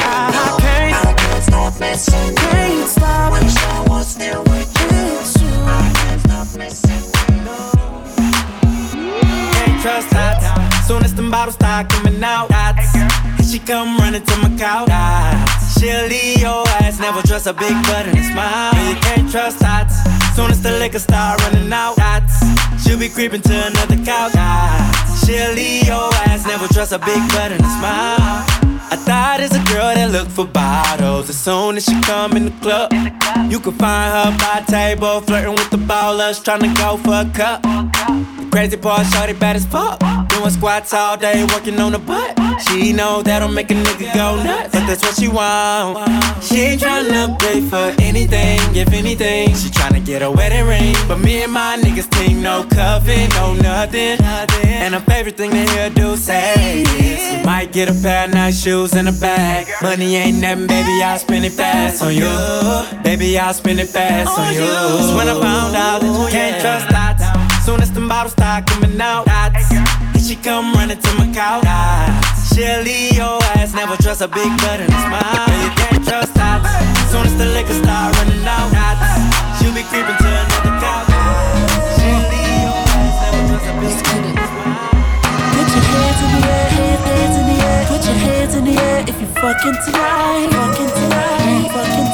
I, 0.00 0.30
I 0.32 0.60
can't. 0.60 1.06
I 1.06 1.12
can't 1.14 1.44
stop 1.44 1.80
missing 1.80 2.28
you. 2.28 2.34
Can't 2.34 2.88
stop. 2.88 3.32
Wish 3.32 3.56
I 3.56 3.84
was 3.88 4.06
still 4.08 4.42
with 4.44 4.72
you. 4.80 5.20
It's 5.20 5.42
you. 5.42 5.48
I 5.48 5.92
can't 5.94 6.20
stop 6.20 6.48
missing 6.56 7.12
Can't 9.52 9.82
trust 9.82 10.10
that. 10.10 10.51
Soon 10.86 11.04
as 11.04 11.14
the 11.14 11.22
bottles 11.22 11.54
start 11.54 11.88
coming 11.90 12.22
out, 12.22 12.48
that's 12.48 12.94
and 12.94 13.46
she 13.46 13.58
come 13.58 13.96
running 13.98 14.22
to 14.22 14.36
my 14.38 14.50
couch. 14.58 14.88
That's 14.88 15.80
she'll 15.80 16.06
leave 16.06 16.40
your 16.40 16.66
ass, 16.82 16.98
never 16.98 17.22
trust 17.22 17.46
a 17.46 17.52
big 17.52 17.74
butt 17.84 18.06
and 18.06 18.18
a 18.18 18.22
smile. 18.22 18.74
No, 18.74 18.88
you 18.90 18.96
can't 18.96 19.30
trust 19.30 19.60
that. 19.60 19.88
Soon 20.34 20.50
as 20.50 20.60
the 20.62 20.72
liquor 20.72 20.98
start 20.98 21.40
running 21.42 21.72
out, 21.72 21.96
that's 21.96 22.38
she'll 22.82 22.98
be 22.98 23.08
creeping 23.08 23.42
to 23.42 23.54
another 23.66 23.96
couch. 24.04 24.32
That's 24.32 25.26
she'll 25.26 25.52
leave 25.54 25.86
your 25.86 26.10
ass, 26.26 26.46
never 26.46 26.66
trust 26.68 26.92
a 26.92 26.98
big 26.98 27.22
butt 27.30 27.52
and 27.52 27.60
a 27.60 27.70
smile. 27.78 28.44
I 28.92 28.96
thought 28.96 29.40
it's 29.40 29.54
a 29.54 29.64
girl 29.72 29.94
that 29.94 30.10
look 30.10 30.28
for 30.28 30.46
bottles. 30.46 31.30
As 31.30 31.38
soon 31.38 31.76
as 31.76 31.84
she 31.84 31.98
come 32.02 32.36
in 32.36 32.46
the 32.46 32.54
club, 32.60 32.92
you 33.50 33.60
can 33.60 33.72
find 33.72 34.12
her 34.12 34.36
by 34.36 34.60
table, 34.66 35.20
flirting 35.22 35.54
with 35.54 35.70
the 35.70 35.78
ballers, 35.78 36.44
trying 36.44 36.60
to 36.60 36.72
go 36.74 36.96
for 36.98 37.22
a 37.22 37.30
cup. 37.32 38.41
Crazy 38.52 38.76
part, 38.76 39.06
shorty 39.06 39.32
bad 39.32 39.56
as 39.56 39.64
fuck. 39.64 39.98
Doing 40.28 40.50
squats 40.50 40.92
all 40.92 41.16
day, 41.16 41.42
working 41.54 41.80
on 41.80 41.92
the 41.92 41.98
butt. 41.98 42.38
She 42.60 42.92
know 42.92 43.22
that'll 43.22 43.48
make 43.48 43.70
a 43.70 43.74
nigga 43.74 44.12
go 44.14 44.36
nuts, 44.44 44.74
but 44.74 44.86
that's 44.86 45.02
what 45.02 45.14
she 45.16 45.26
want. 45.26 45.96
She 46.44 46.56
ain't 46.60 46.82
tryna 46.82 47.38
pay 47.40 47.62
for 47.62 47.94
anything, 48.02 48.60
if 48.76 48.92
anything. 48.92 49.48
She 49.54 49.70
tryna 49.70 50.04
get 50.04 50.20
a 50.20 50.30
wedding 50.30 50.66
ring, 50.66 50.94
but 51.08 51.16
me 51.16 51.42
and 51.42 51.50
my 51.50 51.78
niggas 51.80 52.10
team 52.10 52.42
no 52.42 52.64
coven, 52.64 53.30
no 53.30 53.54
nothing. 53.54 54.20
And 54.64 54.92
her 54.92 55.00
favorite 55.00 55.38
thing 55.38 55.50
to 55.52 55.70
hear 55.72 55.88
do 55.88 56.14
say 56.18 56.82
is, 56.82 57.38
we 57.38 57.44
might 57.46 57.72
get 57.72 57.88
a 57.88 57.94
pair 58.02 58.26
of 58.26 58.34
nice 58.34 58.62
shoes 58.62 58.92
and 58.92 59.08
a 59.08 59.12
bag. 59.12 59.66
Money 59.80 60.16
ain't 60.16 60.42
nothing, 60.42 60.66
baby, 60.66 61.02
I'll 61.02 61.18
spend 61.18 61.46
it 61.46 61.52
fast 61.52 62.02
on 62.02 62.14
you. 62.14 62.28
Baby, 63.02 63.38
I'll 63.38 63.54
spend 63.54 63.80
it 63.80 63.88
fast 63.88 64.38
on 64.38 64.52
you. 64.52 64.60
That's 64.60 65.16
when 65.16 65.28
I 65.28 65.40
found 65.40 65.74
out 65.74 66.02
that 66.02 66.20
you 66.20 66.30
can't 66.30 66.60
trust 66.60 66.88
that. 66.90 67.11
Soon 67.64 67.80
as 67.80 67.92
the 67.92 68.00
bottles 68.00 68.32
start 68.32 68.66
coming 68.66 69.00
out, 69.00 69.24
that's 69.24 69.70
and 69.70 70.20
she 70.20 70.34
come 70.34 70.74
running 70.74 70.98
to 70.98 71.10
my 71.14 71.30
couch. 71.30 71.62
She'll 72.50 72.82
leave 72.82 73.14
your 73.14 73.38
ass, 73.54 73.72
never 73.72 73.96
trust 74.02 74.20
a 74.20 74.26
big 74.26 74.50
butt 74.58 74.82
and 74.82 74.90
a 74.90 74.98
smile. 75.06 75.46
Yeah, 75.46 75.62
you 75.62 75.70
can't 75.78 76.02
trust 76.02 76.34
that. 76.34 76.58
Soon 77.14 77.22
as 77.22 77.38
the 77.38 77.46
liquor 77.54 77.78
start 77.78 78.18
running 78.18 78.42
out, 78.42 78.66
that's 78.74 79.62
she'll 79.62 79.70
be 79.70 79.86
creeping 79.86 80.18
to 80.18 80.26
another 80.26 80.74
couch. 80.82 81.06
She'll 82.02 82.26
leave 82.34 82.66
your 82.66 82.82
ass, 82.98 83.30
never 83.30 83.46
trust 83.46 83.70
a 83.70 83.78
big 83.78 83.94
butt 84.10 84.26
and 84.26 84.34
a 84.34 84.46
smile. 84.50 84.90
Put 85.54 85.70
your 85.70 85.86
hands 85.86 86.18
in 86.18 86.30
the 86.34 86.42
air, 86.42 86.66
hands, 86.66 87.02
hands 87.06 87.36
in 87.38 87.46
the 87.46 87.56
air. 87.62 87.82
Put 87.86 88.02
your 88.02 88.18
hands 88.26 88.52
in 88.58 88.64
the 88.66 88.74
air 88.74 89.06
if 89.06 89.16
you 89.22 89.28
fucking 89.38 89.78
tonight. 89.86 90.50
Fucking 90.50 90.90
tonight, 90.98 91.70
fucking 91.70 92.10
tonight. 92.10 92.11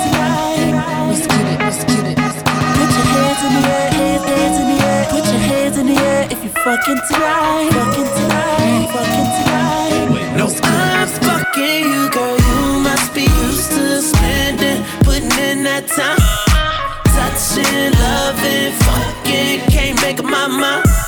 Your 2.98 3.06
hands 3.14 3.40
in 3.46 3.52
the 3.54 3.64
air, 3.68 3.90
hands, 3.90 4.24
hands 4.24 4.56
in 4.58 4.66
the 4.72 4.78
air. 4.84 5.04
Put 5.10 5.24
your 5.24 5.42
hands 5.50 5.78
in 5.78 5.86
the 5.86 5.96
air 5.96 6.22
if 6.30 6.42
you 6.42 6.50
fucking 6.50 7.00
tonight. 7.08 7.70
Fucking 7.72 8.10
tonight, 8.18 8.86
fucking 8.94 9.30
tonight. 9.38 10.04
Wait, 10.12 10.28
no. 10.36 10.46
I'm 10.62 11.08
fucking 11.22 11.84
you, 11.92 12.10
girl. 12.10 12.36
You 12.36 12.80
must 12.82 13.14
be 13.14 13.22
used 13.46 13.70
to 13.72 14.02
spending, 14.02 14.82
putting 15.04 15.32
in 15.38 15.62
that 15.64 15.86
time. 15.88 16.18
Touching, 17.14 17.92
loving, 18.02 18.72
fucking, 18.84 19.70
can't 19.70 20.00
make 20.02 20.18
up 20.18 20.26
my 20.26 20.46
mind. 20.46 21.07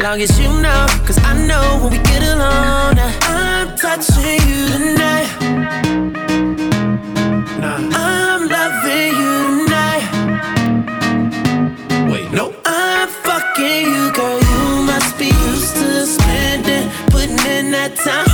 long 0.00 0.20
as 0.20 0.38
you 0.38 0.48
know, 0.48 0.86
cause 1.06 1.18
I 1.22 1.46
know 1.46 1.78
when 1.82 1.92
we 1.92 1.98
get 1.98 2.22
alone. 2.22 2.96
Now 2.96 3.12
I'm 3.22 3.76
touching 3.76 4.40
you 4.48 4.68
tonight. 4.74 5.28
I'm 7.62 8.48
loving 8.48 9.12
you 9.20 9.34
tonight. 9.66 10.04
Wait, 12.10 12.30
no. 12.32 12.54
I'm 12.64 13.08
fucking 13.08 13.86
you, 13.94 14.12
girl. 14.12 14.40
You 14.40 14.82
must 14.84 15.18
be 15.18 15.26
used 15.26 15.76
to 15.76 16.06
spending, 16.06 16.90
putting 17.10 17.38
in 17.46 17.70
that 17.72 17.94
time. 17.96 18.26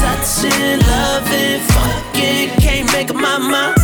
Touching, 0.00 0.78
loving, 0.86 1.60
fucking, 1.74 2.60
can't 2.60 2.92
make 2.92 3.10
up 3.10 3.16
my 3.16 3.38
mind. 3.38 3.79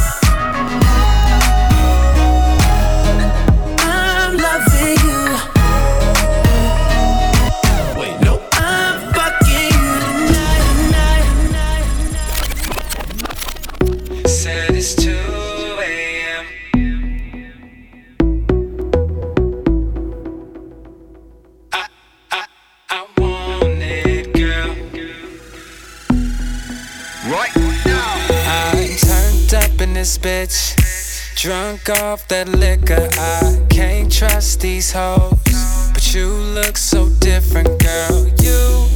Bitch. 30.47 31.35
Drunk 31.37 31.89
off 32.03 32.27
that 32.29 32.49
liquor. 32.49 33.09
I 33.19 33.67
can't 33.69 34.11
trust 34.11 34.61
these 34.61 34.93
hoes. 34.93 35.39
But 35.93 36.15
you 36.15 36.29
look 36.29 36.77
so 36.77 37.09
different, 37.21 37.69
girl. 37.83 38.27
You. 38.41 38.89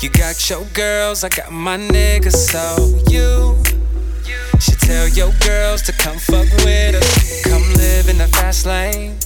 You 0.00 0.10
got 0.10 0.50
your 0.50 0.64
girls, 0.74 1.24
I 1.24 1.30
got 1.30 1.50
my 1.50 1.78
niggas, 1.78 2.36
so 2.36 2.76
you 3.08 3.56
should 4.60 4.78
tell 4.78 5.08
your 5.08 5.32
girls 5.40 5.82
to 5.82 5.92
come 5.92 6.18
fuck 6.18 6.46
with 6.64 6.94
us. 6.94 7.42
Come 7.44 7.62
live 7.74 8.08
in 8.08 8.18
the 8.18 8.28
fast 8.28 8.66
lane. 8.66 9.16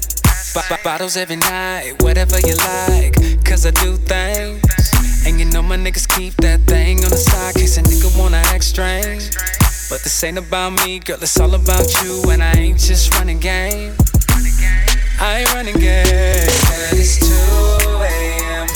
B- 0.55 0.61
b- 0.69 0.83
bottles 0.85 1.17
every 1.17 1.37
night, 1.37 1.95
whatever 2.03 2.39
you 2.41 2.55
like. 2.57 3.45
Cause 3.45 3.67
I 3.67 3.73
do 3.73 3.97
things. 3.97 4.63
And 5.27 5.39
you 5.39 5.45
know 5.47 5.63
my 5.63 5.77
niggas 5.77 6.09
keep 6.09 6.35
that 6.37 6.61
thing 6.63 7.05
on 7.05 7.11
the 7.11 7.17
side. 7.17 7.55
Case 7.55 7.77
a 7.77 7.83
nigga 7.83 8.17
wanna 8.19 8.43
act 8.47 8.65
strange. 8.65 8.90
But 9.91 10.05
this 10.05 10.23
ain't 10.23 10.39
about 10.39 10.71
me, 10.87 11.01
girl, 11.01 11.19
it's 11.21 11.41
all 11.41 11.53
about 11.53 11.93
you. 12.05 12.23
And 12.31 12.45
I 12.45 12.53
ain't 12.53 12.79
just 12.79 13.13
running 13.19 13.41
game. 13.41 13.93
I 15.19 15.41
ain't 15.41 15.53
running 15.53 15.75
game. 15.75 16.07
It's 16.93 17.19
2 17.19 17.27
a.m. 17.99 18.69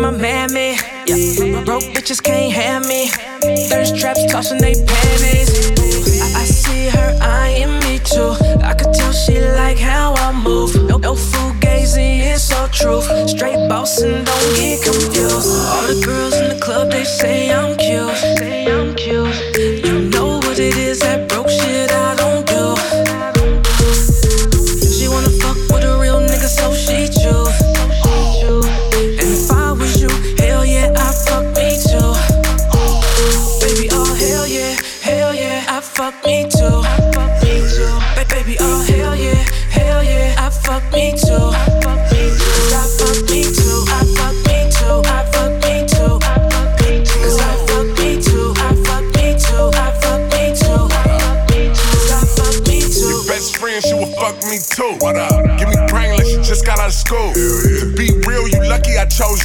from 0.00 0.14
my 0.14 0.22
mammy. 0.22 0.76
Yeah. 1.06 1.64
Broke 1.64 1.84
bitches 1.94 2.22
can't 2.22 2.52
have 2.52 2.86
me. 2.86 3.08
Thirst 3.68 3.96
traps 3.96 4.24
tossing 4.30 4.58
they 4.58 4.74
panties. 4.74 5.70
I, 6.22 6.42
I 6.42 6.44
see 6.44 6.88
her 6.88 7.18
eyeing 7.20 7.80
me 7.80 7.98
too. 7.98 8.34
I 8.62 8.74
could 8.74 8.92
tell 8.94 9.12
she 9.12 9.40
like 9.40 9.78
how 9.78 10.14
I 10.14 10.32
move. 10.42 10.74
No, 10.88 10.98
no 10.98 11.14
fugazi, 11.14 12.20
it's 12.20 12.52
all 12.52 12.68
truth. 12.68 13.08
Straight 13.28 13.68
boss 13.68 14.00
and 14.02 14.24
don't 14.26 14.56
get 14.56 14.82
confused. 14.82 15.50
All 15.72 15.86
the 15.86 16.00
girls 16.04 16.34
in 16.34 16.48
the 16.50 16.60
club 16.60 16.90
they 16.90 17.04
say 17.04 17.52
I'm 17.52 17.76
cute. 17.76 19.07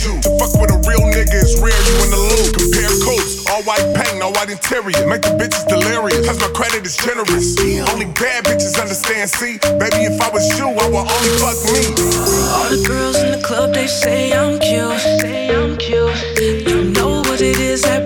You. 0.01 0.17
To 0.25 0.29
fuck 0.41 0.53
with 0.57 0.71
a 0.73 0.79
real 0.89 1.05
nigga 1.11 1.37
is 1.37 1.59
rare, 1.61 1.75
you 1.75 1.95
in 2.05 2.09
the 2.09 2.21
loop. 2.21 2.57
Compare 2.57 2.93
coats, 3.05 3.45
all 3.47 3.61
white 3.63 3.85
paint, 3.93 4.17
no 4.17 4.31
white 4.33 4.49
interior. 4.49 5.05
Make 5.05 5.21
the 5.21 5.35
bitches 5.37 5.65
delirious, 5.69 6.25
cause 6.25 6.39
my 6.39 6.49
credit 6.55 6.85
is 6.85 6.97
generous. 6.97 7.53
Only 7.91 8.09
bad 8.17 8.45
bitches 8.45 8.79
understand, 8.79 9.29
see? 9.29 9.57
Baby, 9.77 10.09
if 10.09 10.17
I 10.21 10.29
was 10.29 10.45
you, 10.57 10.69
I 10.69 10.85
would 10.89 11.05
only 11.05 11.31
fuck 11.37 11.59
me. 11.69 11.93
All 12.49 12.69
the 12.69 12.81
girls 12.87 13.17
in 13.21 13.31
the 13.37 13.41
club, 13.43 13.73
they 13.73 13.87
say 13.87 14.33
I'm 14.33 14.59
cute. 14.59 14.99
Say 15.21 15.53
I'm 15.53 15.77
cute. 15.77 16.13
You 16.39 16.89
know 16.91 17.21
what 17.27 17.41
it 17.41 17.59
is 17.59 17.83
that 17.83 18.02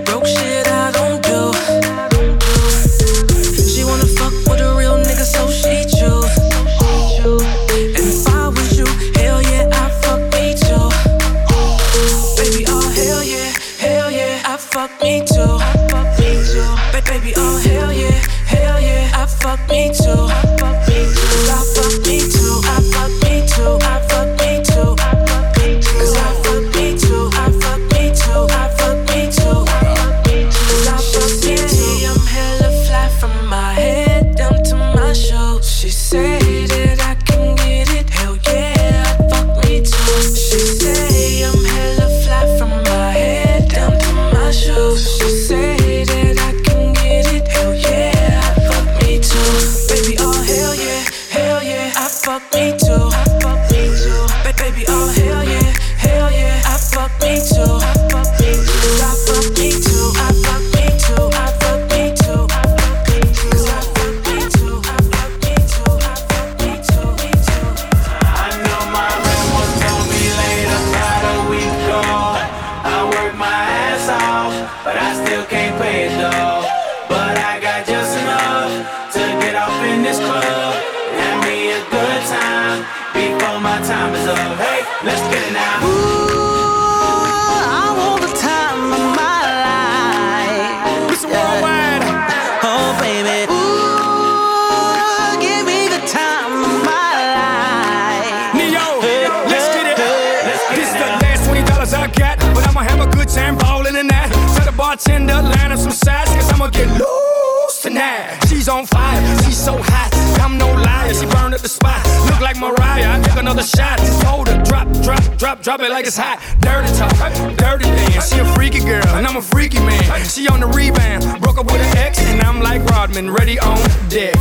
Last 101.22 101.46
twenty 101.46 101.64
dollars 101.64 101.94
I 101.94 102.08
got, 102.08 102.40
but 102.54 102.68
I'ma 102.68 102.82
have 102.82 103.00
a 103.00 103.10
good 103.16 103.30
time 103.30 103.58
ballin' 103.58 103.96
in 103.96 104.08
that. 104.08 104.30
Tell 104.56 104.66
the 104.66 104.78
bartender 104.78 105.42
line 105.42 105.72
up 105.72 105.80
some 105.80 105.92
sides, 105.92 106.32
cause 106.32 106.52
I'ma 106.52 106.68
get 106.68 106.88
loose 106.88 107.82
tonight. 107.82 108.40
She's 108.48 108.68
on 108.68 108.86
fire, 108.86 109.22
she's 109.44 109.58
so 109.58 109.78
hot. 109.78 110.12
I'm 110.42 110.58
no 110.58 110.68
liar, 110.72 111.14
she 111.14 111.26
burned 111.26 111.54
up 111.54 111.62
the 111.62 111.70
spot. 111.70 112.00
Look 112.26 112.40
like 112.42 112.58
Mariah, 112.58 113.20
I 113.20 113.22
took 113.22 113.38
another 113.38 113.64
shot. 113.64 114.00
Just 114.00 114.24
her, 114.24 114.44
drop, 114.64 114.88
drop, 115.04 115.38
drop, 115.38 115.62
drop 115.62 115.80
it 115.82 115.90
like 115.90 116.06
it's 116.06 116.18
hot. 116.18 116.40
Dirty 116.60 116.92
talk, 116.98 117.12
dirty 117.58 117.86
dance. 117.86 118.32
She 118.32 118.40
a 118.40 118.46
freaky 118.56 118.80
girl, 118.80 119.08
and 119.16 119.26
I'm 119.26 119.38
a 119.38 119.42
freaky 119.42 119.80
man. 119.80 120.04
She 120.26 120.48
on 120.48 120.60
the 120.60 120.68
rebound, 120.68 121.42
broke 121.42 121.58
up 121.58 121.66
with 121.66 121.82
an 121.82 121.98
ex, 121.98 122.20
and 122.20 122.42
I'm 122.42 122.60
like 122.62 122.84
Rodman, 122.86 123.32
ready 123.32 123.60
on 123.60 123.78
deck. 124.10 124.36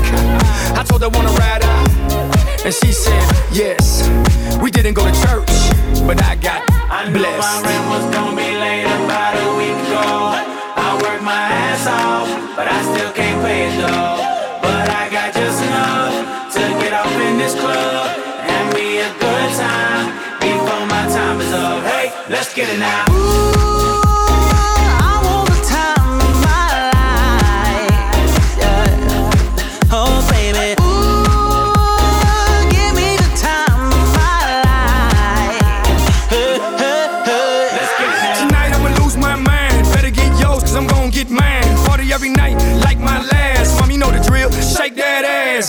I 0.76 0.84
told 0.86 1.02
her 1.02 1.08
wanna 1.08 1.30
ride 1.30 1.62
out. 1.64 2.25
And 2.66 2.74
she 2.74 2.90
said, 2.90 3.22
yes. 3.52 4.02
We 4.60 4.72
didn't 4.72 4.94
go 4.94 5.06
to 5.06 5.14
church, 5.22 5.46
but 6.02 6.20
I 6.20 6.34
got 6.34 6.66
I 6.90 7.06
knew 7.06 7.22
my 7.22 7.38
blessed. 7.38 7.62
rent 7.62 7.86
was 7.94 8.04
gonna 8.12 8.34
be 8.34 8.58
late 8.58 8.82
about 8.82 9.38
a 9.38 9.54
week 9.54 9.78
ago. 9.86 10.34
I 10.74 10.98
worked 11.00 11.22
my 11.22 11.46
ass 11.62 11.86
off, 11.86 12.26
but 12.56 12.66
I 12.66 12.82
still 12.90 13.12
can't 13.12 13.38
pay 13.46 13.70
it 13.70 13.78
though. 13.78 14.18
But 14.66 14.90
I 14.90 15.06
got 15.14 15.32
just 15.32 15.62
enough 15.62 16.50
to 16.58 16.62
get 16.82 16.92
off 16.92 17.14
in 17.14 17.38
this 17.38 17.54
club 17.54 18.18
and 18.50 18.74
me 18.74 18.98
a 18.98 19.14
good 19.14 19.50
time 19.54 20.10
before 20.42 20.86
my 20.90 21.06
time 21.06 21.40
is 21.40 21.52
up. 21.52 21.84
Hey, 21.84 22.10
let's 22.28 22.52
get 22.52 22.68
it 22.68 22.80
now. 22.80 23.04
I 23.06 23.65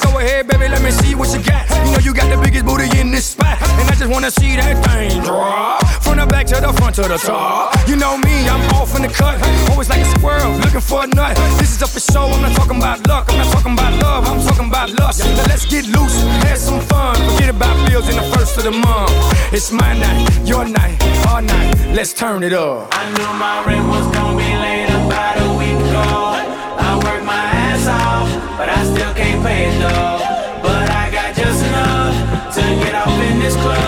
Go 0.02 0.20
ahead, 0.20 0.48
baby, 0.48 0.68
let 0.68 0.82
me 0.82 0.92
see 0.92 1.16
what 1.16 1.30
you 1.34 1.42
got. 1.44 1.70
You 1.86 1.92
know 1.92 2.00
you 2.00 2.14
got 2.14 2.30
the 2.30 2.38
biggest 2.42 2.66
booty 2.66 2.90
in 3.00 3.12
this 3.12 3.26
spot. 3.26 3.58
And 3.80 3.90
I 3.90 3.96
just 3.96 4.10
wanna 4.10 4.32
see 4.32 4.56
that 4.56 4.76
thing 4.86 5.24
drop. 5.24 5.86
From 6.04 6.18
the 6.18 6.26
back 6.26 6.46
to 6.48 6.56
the 6.62 6.74
front 6.74 6.96
to 6.96 7.04
the 7.04 7.18
top. 7.18 7.76
You 7.88 7.96
know 7.96 8.18
me, 8.18 8.48
I'm 8.48 8.62
off 8.76 8.96
in 8.96 9.02
the 9.02 9.10
cut. 9.10 9.38
Always 9.70 9.90
like 9.90 10.02
a 10.02 10.10
squirrel, 10.18 10.52
looking 10.60 10.82
for 10.82 11.04
a 11.04 11.08
nut. 11.08 11.36
This 11.60 11.76
is 11.76 11.82
up 11.82 11.90
for 11.90 12.00
show, 12.00 12.26
I'm 12.28 12.42
not 12.42 12.56
talking 12.56 12.78
about 12.78 13.08
luck. 13.08 13.26
I'm 13.30 13.38
not 13.38 13.52
talking 13.54 13.74
about 13.74 13.94
love, 14.02 14.28
I'm 14.28 14.40
talking 14.48 14.68
about 14.68 14.90
lust. 15.00 15.24
Now 15.24 15.46
let's 15.48 15.66
get 15.66 15.86
loose, 15.88 16.22
have 16.48 16.58
some 16.58 16.82
fun. 16.82 17.16
Forget 17.32 17.50
about 17.50 17.76
bills 17.90 18.10
in 18.10 18.16
the 18.16 18.28
first 18.36 18.58
of 18.58 18.64
the 18.64 18.72
month. 18.72 19.12
It's 19.54 19.72
my 19.72 19.98
night, 19.98 20.28
your 20.46 20.66
night, 20.66 20.98
our 21.28 21.42
night. 21.42 21.76
Let's 21.94 22.14
turn 22.14 22.44
it 22.44 22.54
up. 22.54 22.90
I 22.92 23.10
knew 23.16 23.32
my 23.40 23.64
rent 23.66 23.88
was 23.88 24.06
gonna 24.16 24.38
be 24.38 24.50
late 24.66 24.90
about 24.90 25.38
a 25.42 25.58
week 25.58 25.80
ago. 25.90 26.27
I 28.80 28.84
still 28.84 29.14
can't 29.16 29.44
pay 29.44 29.66
it 29.70 29.80
though. 29.80 30.20
But 30.62 30.90
I 30.92 31.10
got 31.10 31.36
just 31.36 31.66
enough 31.66 32.54
to 32.56 32.62
get 32.84 32.94
off 32.94 33.20
in 33.30 33.40
this 33.40 33.56
club. 33.56 33.87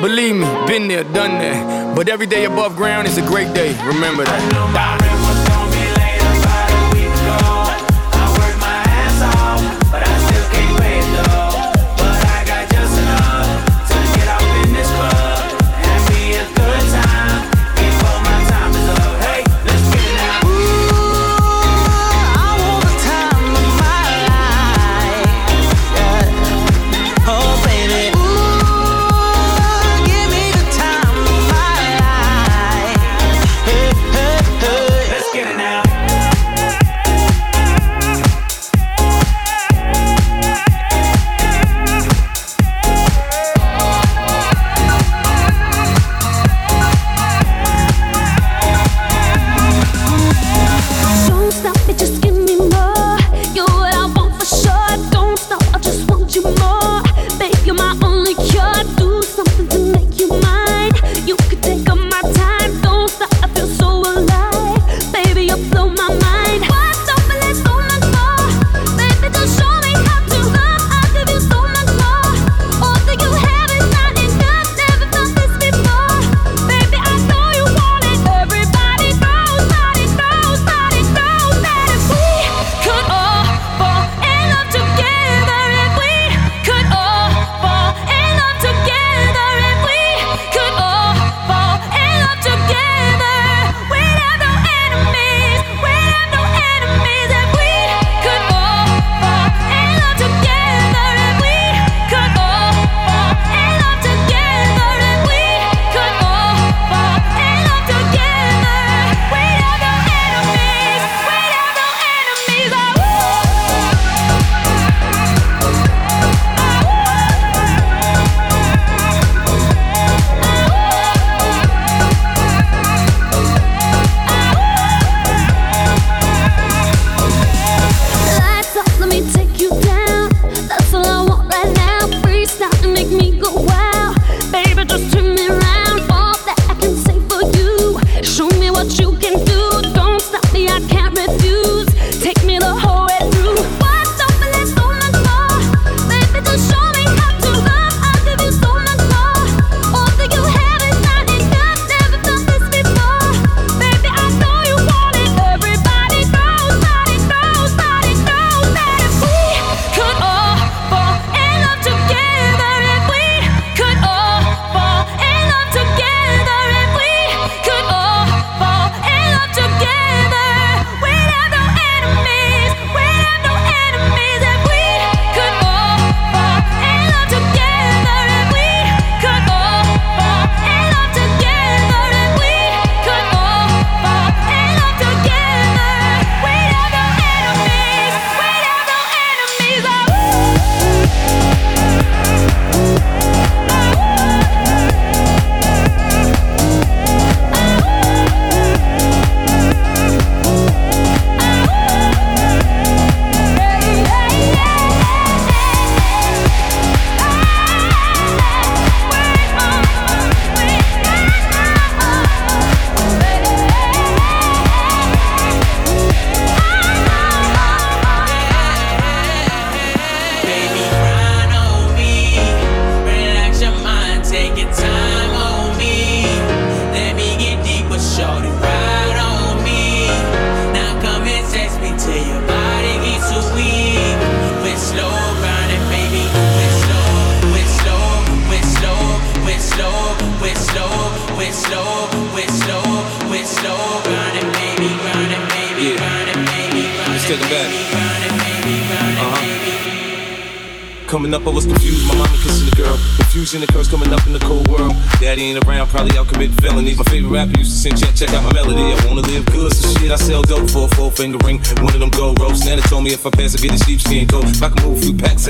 Believe 0.00 0.36
me, 0.36 0.46
been 0.66 0.88
there, 0.88 1.04
done 1.04 1.38
that. 1.38 1.96
But 1.96 2.08
every 2.08 2.26
day 2.26 2.44
above 2.44 2.76
ground 2.76 3.08
is 3.08 3.18
a 3.18 3.22
great 3.22 3.52
day. 3.54 3.76
Remember 3.86 4.24
that. 4.24 5.19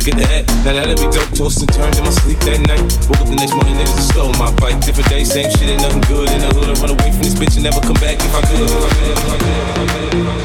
Move 0.01 0.09
a 0.09 0.09
few 0.09 0.09
packs, 0.09 0.09
I 0.09 0.11
get 0.11 0.17
the 0.17 0.27
hat. 0.27 0.65
Now 0.65 0.73
that'll 0.73 0.97
be 0.97 1.11
dope. 1.13 1.31
Tossed 1.37 1.61
and 1.61 1.73
turned 1.73 1.97
in 1.97 2.05
my 2.05 2.11
sleep 2.11 2.39
that 2.41 2.61
night. 2.67 2.81
Woke 3.09 3.21
up 3.21 3.29
the 3.29 3.37
next 3.37 3.55
morning, 3.55 3.75
niggas 3.77 3.97
just 3.97 4.09
stole 4.11 4.33
my 4.35 4.51
bike. 4.57 4.81
Different 4.85 5.09
day, 5.09 5.25
same 5.25 5.51
shit, 5.51 5.69
ain't 5.69 5.83
nothing 5.83 6.03
good 6.03 6.31
in 6.31 6.41
the 6.41 6.49
hood. 6.55 6.69
I 6.69 6.81
run 6.81 6.91
away 6.91 7.11
from 7.13 7.23
this 7.23 7.35
bitch 7.35 7.55
and 7.57 7.65
never 7.65 7.81
come 7.81 7.99
back 8.01 8.17
if 8.19 8.35
I 8.35 8.41
could. 8.43 8.61
If 8.61 8.73
I 8.73 8.95
could, 8.95 9.11
if 9.11 9.29
I 9.29 9.39
could, 9.39 10.15
if 10.15 10.29
I 10.29 10.35
could. 10.35 10.40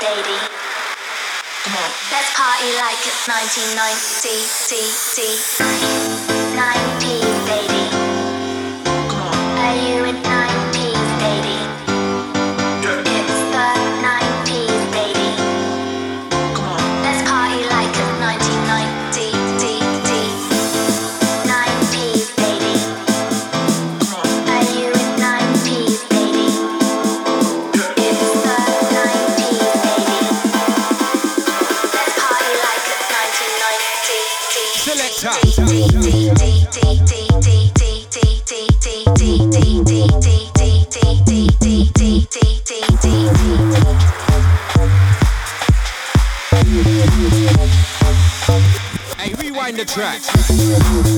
Baby. 0.00 0.38
Let's 2.10 2.34
party 2.34 2.74
like 2.78 2.98
it's 3.06 3.28
1990. 3.28 5.91
The 49.84 49.90
track. 49.92 51.11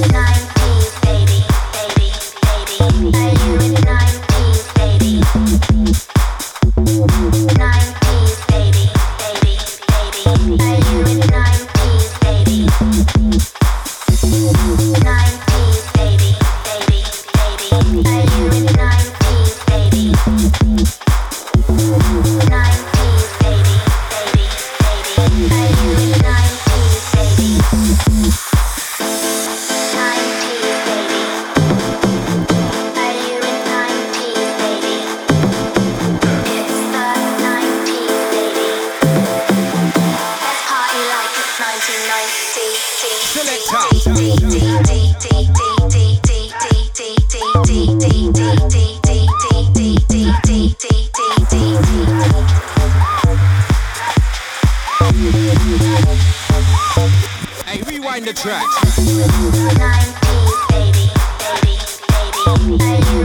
Are 62.80 63.23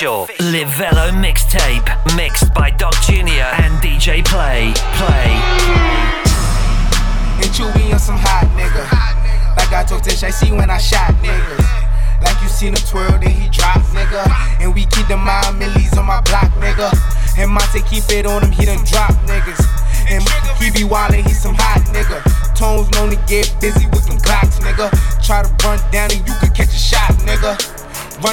the 0.00 0.27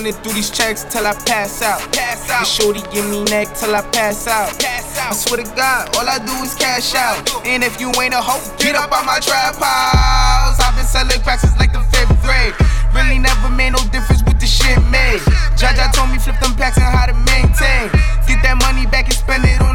Running 0.05 0.21
through 0.21 0.33
these 0.33 0.51
checks 0.51 0.85
till 0.85 1.07
I 1.07 1.17
pass 1.25 1.63
out. 1.63 1.81
Pass 1.89 2.29
out. 2.29 2.37
And 2.37 2.47
shorty 2.47 2.81
give 2.93 3.09
me 3.09 3.23
neck 3.25 3.57
till 3.57 3.73
I 3.73 3.81
pass 3.89 4.27
out. 4.27 4.53
Pass 4.61 5.01
out. 5.01 5.09
I 5.09 5.15
swear 5.17 5.41
to 5.41 5.49
God, 5.57 5.97
all 5.97 6.05
I 6.05 6.21
do 6.21 6.29
is 6.45 6.53
cash 6.53 6.93
out. 6.93 7.25
And 7.41 7.63
if 7.63 7.81
you 7.81 7.89
ain't 7.97 8.13
a 8.13 8.21
hoe, 8.21 8.37
get 8.61 8.75
up 8.75 8.93
on 8.93 9.03
my 9.07 9.17
trap 9.17 9.57
house. 9.57 10.61
I've 10.61 10.77
been 10.77 10.85
selling 10.85 11.17
cracks 11.25 11.41
since 11.41 11.57
like 11.57 11.73
the 11.73 11.81
fifth 11.89 12.13
grade. 12.21 12.53
Really 12.93 13.17
never 13.17 13.49
made 13.49 13.73
no 13.73 13.81
difference 13.89 14.21
with 14.29 14.37
the 14.37 14.45
shit 14.45 14.77
made. 14.93 15.25
Jaja 15.57 15.89
told 15.89 16.13
me 16.13 16.21
flip 16.21 16.37
them 16.37 16.53
packs 16.53 16.77
and 16.77 16.85
how 16.85 17.09
to 17.09 17.17
maintain. 17.25 17.89
Get 18.29 18.45
that 18.45 18.61
money 18.61 18.85
back 18.85 19.09
and 19.09 19.17
spend 19.17 19.41
it 19.41 19.57
on 19.57 19.73
the 19.73 19.74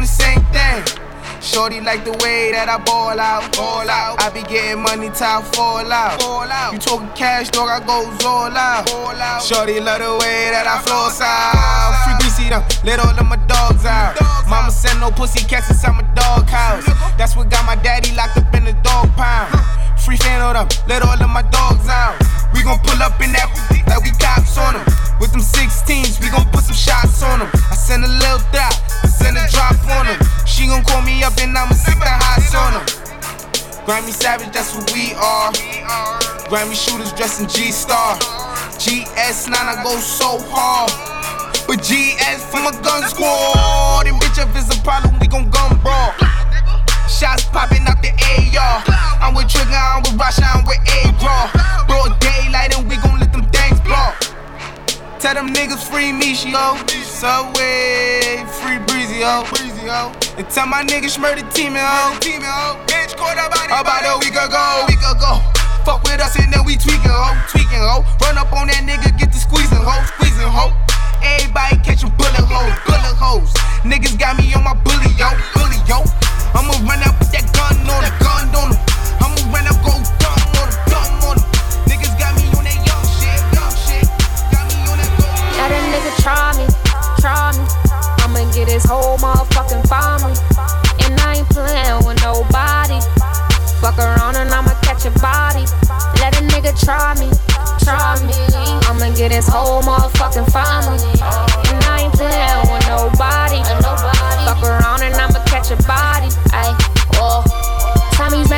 Shorty 1.61 1.79
like 1.79 2.01
the 2.01 2.17
way 2.25 2.49
that 2.57 2.73
I 2.73 2.81
ball 2.81 3.13
out, 3.21 3.45
ball 3.53 3.85
out. 3.85 4.17
I 4.17 4.33
be 4.33 4.41
getting 4.49 4.81
money 4.81 5.13
till 5.13 5.29
I 5.29 5.45
fall 5.53 5.85
out, 5.85 6.17
fall 6.17 6.49
out. 6.49 6.73
You 6.73 6.81
talking 6.81 7.13
cash, 7.13 7.53
dog? 7.53 7.69
I 7.69 7.77
go 7.85 8.01
all 8.25 8.49
out, 8.49 8.89
all 8.89 9.13
out. 9.13 9.45
Shorty 9.45 9.77
love 9.77 10.01
the 10.01 10.09
way 10.17 10.49
that 10.49 10.65
I 10.65 10.81
flow 10.81 11.13
out. 11.21 11.93
Free 12.01 12.17
BC 12.17 12.49
them, 12.49 12.65
let 12.81 12.97
all 12.97 13.13
of 13.13 13.27
my 13.29 13.37
dogs 13.45 13.85
out. 13.85 14.17
Mama 14.49 14.73
send 14.73 15.05
no 15.05 15.13
pussy 15.13 15.45
cats 15.45 15.69
inside 15.69 15.93
my 15.93 16.07
dog 16.17 16.49
house. 16.49 16.89
That's 17.13 17.37
what 17.37 17.53
got 17.53 17.61
my 17.69 17.77
daddy 17.77 18.09
locked 18.17 18.41
up 18.41 18.49
in 18.57 18.65
the 18.65 18.73
dog 18.81 19.13
pound. 19.13 19.53
Free 20.01 20.17
fan 20.17 20.41
of 20.41 20.57
them, 20.57 20.65
let 20.89 21.05
all 21.05 21.13
of 21.13 21.29
my 21.29 21.45
dogs 21.53 21.85
out. 21.85 22.17
We 22.57 22.65
gon' 22.65 22.81
pull 22.81 22.97
up 23.05 23.21
in 23.21 23.37
that 23.37 23.53
like 23.85 24.01
we 24.01 24.09
cops 24.17 24.57
on 24.57 24.81
them. 24.81 25.10
With 25.21 25.37
them 25.37 25.45
16s, 25.45 26.17
we 26.17 26.33
gon' 26.33 26.49
put 26.49 26.65
some 26.65 26.73
shots 26.73 27.21
on 27.21 27.45
them. 27.45 27.49
I 27.69 27.75
send 27.77 28.03
a 28.03 28.07
little 28.09 28.41
dot, 28.49 28.73
I 29.05 29.07
send 29.07 29.37
a 29.37 29.45
drop 29.53 29.77
on 29.93 30.09
them. 30.09 30.17
She 30.49 30.65
gon' 30.65 30.81
call 30.83 31.05
me 31.05 31.21
up 31.21 31.37
and 31.37 31.53
I'ma 31.53 31.77
sit 31.77 31.93
the 32.01 32.09
hots 32.09 32.49
on 32.57 32.73
them. 32.73 32.85
Grammy 33.85 34.09
Savage, 34.09 34.49
that's 34.49 34.73
what 34.73 34.89
we 34.89 35.13
are. 35.13 35.53
Grammy 36.49 36.73
shooters 36.73 37.13
dressed 37.13 37.39
in 37.39 37.47
G 37.47 37.69
Star. 37.69 38.17
GS9, 38.81 39.53
I 39.53 39.77
go 39.85 39.93
so 40.01 40.41
hard. 40.49 40.89
But 41.69 41.85
GS 41.85 42.41
for 42.49 42.65
a 42.65 42.73
gun 42.81 43.05
squad. 43.05 44.09
And 44.09 44.17
bitch, 44.17 44.41
if 44.41 44.49
it's 44.57 44.73
a 44.73 44.81
problem, 44.81 45.19
we 45.21 45.27
gon' 45.27 45.51
gun 45.51 45.77
brawl. 45.85 46.17
Shots 47.05 47.45
popping 47.53 47.85
out 47.85 48.01
the 48.01 48.09
AR. 48.09 48.81
I'm 49.21 49.35
with 49.35 49.53
Trigger, 49.53 49.69
I'm 49.69 50.01
with 50.01 50.17
Rasha, 50.17 50.49
I'm 50.49 50.65
with 50.65 50.81
A-Raw. 50.81 51.85
Broad 51.85 52.17
daylight 52.17 52.73
and 52.73 52.89
we 52.89 52.97
gon' 52.97 53.19
let 53.19 53.31
them 53.31 53.45
things 53.53 53.79
blow. 53.81 54.30
Tell 55.21 55.35
them 55.35 55.53
niggas 55.53 55.85
free 55.85 56.11
me, 56.11 56.33
she 56.33 56.49
yo. 56.49 56.73
Subway, 57.05 58.41
free 58.57 58.81
breezy, 58.89 59.21
ho. 59.21 59.45
Breezy, 59.53 59.85
ho. 59.85 60.09
And 60.33 60.49
tell 60.49 60.65
my 60.65 60.81
niggas 60.81 61.21
murder 61.21 61.45
team, 61.53 61.77
ho. 61.77 62.17
Team, 62.17 62.41
ho. 62.41 62.81
Bitch, 62.89 63.13
caught 63.15 63.37
up 63.37 63.53
about 63.53 64.01
a 64.01 64.17
week 64.17 64.33
ago. 64.33 64.85
Week 64.89 64.97
ago. 64.97 65.37
Fuck 65.85 66.01
with 66.09 66.17
us 66.17 66.33
and 66.41 66.51
then 66.51 66.65
we 66.65 66.73
tweaking, 66.73 67.05
ho. 67.05 67.37
Tweaking, 67.53 67.85
ho. 67.85 68.01
Run 68.25 68.41
up 68.41 68.51
on 68.51 68.65
that 68.73 68.81
nigga, 68.81 69.13
get 69.13 69.29
the 69.29 69.37
squeezing, 69.37 69.77
ho. 69.77 69.93
Squeezing, 70.17 70.49
ho. 70.49 70.73
Everybody 71.21 71.77
catching 71.85 72.09
bullet 72.17 72.41
holes, 72.49 72.73
bullet 72.89 73.13
holes. 73.21 73.53
Niggas 73.85 74.17
got 74.17 74.41
me 74.41 74.49
on 74.57 74.65
my 74.65 74.73
bully, 74.73 75.13
yo, 75.21 75.29
bully, 75.53 75.77
yo. 75.85 76.01
I'ma 76.57 76.73
run 76.81 76.97
up 77.05 77.13
with 77.21 77.29
that 77.29 77.45
gun 77.53 77.77
on 77.77 78.01
the 78.01 78.11
gun 78.25 78.49
on 78.57 78.73
them. 78.73 78.81
I'ma 79.21 79.37
run 79.53 79.69
up, 79.69 79.77
go 79.85 80.20
try 86.21 86.53
me, 86.53 86.65
try 87.19 87.51
me. 87.57 87.65
I'ma 88.21 88.45
get 88.53 88.69
his 88.69 88.85
whole 88.85 89.17
motherfucking 89.17 89.81
family. 89.89 90.37
And 91.01 91.19
I 91.19 91.41
ain't 91.41 91.49
playing 91.49 92.05
with 92.05 92.21
nobody. 92.21 93.01
Fuck 93.81 93.97
around 93.97 94.37
and 94.37 94.53
I'ma 94.53 94.77
catch 94.85 95.05
a 95.05 95.11
body. 95.17 95.65
Let 96.21 96.37
a 96.37 96.45
nigga 96.45 96.77
try 96.77 97.17
me, 97.17 97.27
try 97.81 98.21
me. 98.21 98.37
I'ma 98.85 99.09
get 99.17 99.31
his 99.31 99.47
whole 99.47 99.81
motherfucking 99.81 100.45
family. 100.53 101.01
And 101.73 101.81
I 101.89 102.05
ain't 102.05 102.13
playing 102.13 102.69
with 102.69 102.85
nobody. 102.85 103.59
Fuck 104.45 104.61
around 104.61 105.01
and 105.01 105.15
I'ma 105.15 105.43
catch 105.45 105.71
a 105.71 105.77
body. 105.89 106.20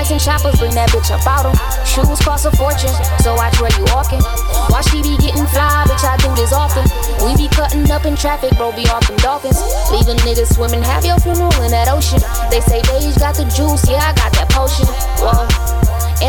And 0.03 0.19
choppers, 0.19 0.59
bring 0.59 0.75
that 0.75 0.89
bitch 0.89 1.09
up 1.09 1.25
out. 1.25 1.47
Shoes 1.87 2.19
cost 2.19 2.45
a 2.45 2.51
fortune, 2.51 2.91
so 3.23 3.33
watch 3.33 3.57
where 3.61 3.71
you 3.79 3.85
walking. 3.95 4.21
Why 4.67 4.81
she 4.81 5.01
be 5.01 5.15
getting 5.17 5.47
fly, 5.47 5.85
bitch, 5.87 6.03
I 6.03 6.17
do 6.17 6.29
this 6.35 6.51
often. 6.51 6.83
We 7.25 7.33
be 7.39 7.47
cutting 7.47 7.89
up 7.89 8.05
in 8.05 8.15
traffic, 8.15 8.51
bro, 8.57 8.75
be 8.75 8.85
off 8.89 9.07
them 9.07 9.17
dolphins. 9.17 9.57
Leaving 9.89 10.17
niggas 10.21 10.53
swimming, 10.53 10.83
have 10.83 11.05
your 11.05 11.17
funeral 11.19 11.55
in 11.63 11.71
that 11.71 11.87
ocean. 11.87 12.19
They 12.51 12.59
say 12.59 12.83
Beige 12.83 13.17
got 13.17 13.35
the 13.35 13.45
juice, 13.45 13.89
yeah, 13.89 14.11
I 14.11 14.13
got 14.13 14.33
that 14.33 14.49
potion. 14.51 14.85
Whoa. 15.23 15.52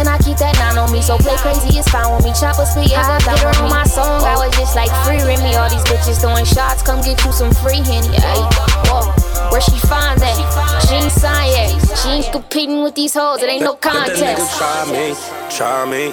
And 0.05 0.13
I 0.13 0.19
keep 0.21 0.37
that 0.37 0.53
nine 0.61 0.77
on 0.77 0.93
me, 0.93 1.01
so 1.01 1.17
play 1.17 1.33
crazy, 1.41 1.81
it's 1.81 1.89
fine 1.89 2.13
with 2.13 2.29
me. 2.29 2.37
Chopper 2.37 2.69
speed, 2.69 2.93
yeah, 2.93 3.09
I 3.09 3.17
get 3.25 3.41
her 3.41 3.57
on 3.65 3.73
my 3.73 3.89
song. 3.89 4.21
I 4.21 4.37
was 4.37 4.53
just 4.53 4.77
like 4.77 4.93
free 5.01 5.17
me. 5.17 5.57
All 5.57 5.65
these 5.73 5.81
bitches 5.89 6.21
throwing 6.21 6.45
shots, 6.45 6.85
come 6.85 7.01
get 7.01 7.17
you 7.25 7.33
some 7.33 7.49
free 7.65 7.81
henny. 7.81 8.13
Ay, 8.21 8.37
whoa. 8.85 9.09
Where 9.49 9.65
she 9.65 9.81
find 9.89 10.21
that? 10.21 10.37
She 10.85 11.01
ain't 11.01 11.09
signed 11.09 11.57
yet. 11.57 11.73
She 11.97 12.21
ain't 12.21 12.29
competing 12.37 12.85
with 12.85 12.95
these 12.95 13.15
hoes, 13.17 13.41
it 13.41 13.49
ain't 13.49 13.65
no 13.65 13.81
Let 13.81 13.81
that 13.81 14.13
nigga 14.13 14.45
contest. 14.45 14.61
try 14.61 14.85
me, 14.93 15.17
try 15.49 15.89
me. 15.89 16.13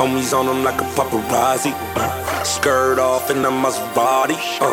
Homies 0.00 0.32
on 0.32 0.48
him 0.48 0.64
like 0.64 0.80
a 0.80 0.88
paparazzi. 0.96 1.76
Uh, 1.92 2.42
skirt 2.44 2.98
off 2.98 3.28
in 3.28 3.42
the 3.42 3.50
Maserati. 3.50 4.40
Uh, 4.56 4.72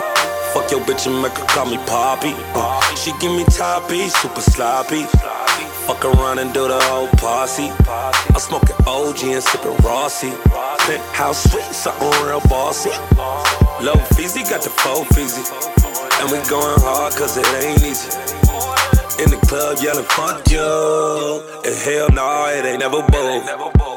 fuck 0.55 0.71
your 0.71 0.79
bitch 0.87 1.11
and 1.11 1.21
make 1.21 1.35
her 1.35 1.45
call 1.51 1.65
me 1.65 1.75
Poppy. 1.83 2.31
Uh, 2.55 2.79
she 2.95 3.11
give 3.19 3.35
me 3.35 3.43
toppy, 3.51 4.07
super 4.07 4.39
sloppy. 4.39 5.03
Fuck 5.89 6.05
around 6.05 6.37
and 6.37 6.53
do 6.53 6.67
the 6.67 6.79
whole 6.83 7.07
posse. 7.17 7.71
I'm 7.89 8.39
smoking 8.39 8.75
OG 8.85 9.23
and 9.23 9.41
sipping 9.41 9.75
Rossi. 9.77 10.29
Penthouse 10.85 11.49
sweet, 11.49 11.63
something 11.73 12.11
real 12.27 12.41
bossy. 12.41 12.91
Low 13.83 13.95
Fizzy 14.13 14.43
got 14.43 14.61
the 14.61 14.69
full 14.69 15.03
Fizzy. 15.05 15.41
And 16.21 16.29
we 16.29 16.37
going 16.47 16.79
hard 16.81 17.13
cause 17.13 17.37
it 17.37 17.47
ain't 17.65 17.81
easy. 17.81 18.11
In 19.23 19.31
the 19.31 19.43
club 19.47 19.79
yelling, 19.81 20.05
fuck 20.05 20.47
you. 20.51 20.61
And 21.65 21.75
hell 21.81 22.09
no, 22.11 22.45
it 22.53 22.65
ain't 22.65 22.81
never 22.81 23.01
bold. 23.09 23.88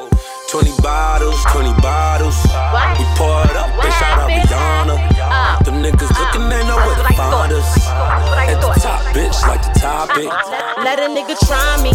20 0.53 0.69
bottles, 0.83 1.41
20 1.49 1.73
bottles. 1.81 2.37
We 2.45 3.05
pour 3.17 3.41
it 3.49 3.57
up, 3.57 3.73
bitch, 3.73 3.89
shout 3.97 4.21
out 4.21 4.29
Rihanna. 4.29 5.01
Uh, 5.17 5.57
Them 5.65 5.81
niggas 5.81 6.13
uh, 6.13 6.21
looking, 6.21 6.45
they 6.45 6.61
know 6.69 6.77
where 6.77 6.93
to 6.93 7.09
find 7.17 7.51
us. 7.51 7.73
At 7.89 8.61
the 8.61 8.69
top, 8.77 9.01
bitch, 9.17 9.33
like 9.49 9.65
the 9.65 9.73
topic. 9.81 10.29
Uh, 10.29 10.85
let 10.85 11.01
a 11.01 11.09
nigga 11.09 11.33
try 11.49 11.81
me, 11.81 11.89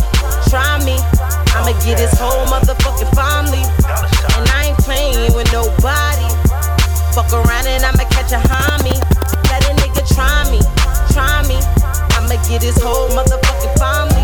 try 0.51 0.75
me. 0.83 0.99
I'ma 1.55 1.71
get 1.87 2.03
his 2.03 2.11
whole 2.19 2.51
motherfucking 2.51 3.15
family. 3.15 3.63
And 4.35 4.51
I 4.51 4.75
ain't 4.75 4.79
playing 4.83 5.39
with 5.39 5.47
nobody. 5.55 6.27
Fuck 7.15 7.31
around 7.31 7.71
and 7.71 7.87
I'ma 7.87 8.11
catch 8.11 8.35
a 8.35 8.43
homie. 8.43 8.99
Let 9.55 9.71
a 9.71 9.73
nigga 9.79 10.03
try 10.03 10.51
me, 10.51 10.59
try 11.15 11.47
me. 11.47 11.63
I'ma 12.19 12.35
get 12.51 12.67
his 12.67 12.83
whole 12.83 13.07
motherfucking 13.15 13.79
family. 13.79 14.18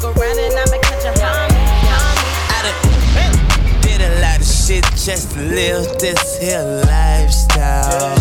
Fuck 0.00 0.16
around 0.16 0.38
and 0.38 0.54
I'ma 0.54 0.78
catch 0.82 1.04
a 1.04 1.12
homie. 1.20 1.56
Did 3.80 4.00
a 4.02 4.20
lot 4.20 4.38
of 4.38 4.46
shit 4.46 4.84
just 4.94 5.32
to 5.32 5.40
live 5.40 5.98
this 5.98 6.38
here 6.38 6.62
lifestyle. 6.86 8.16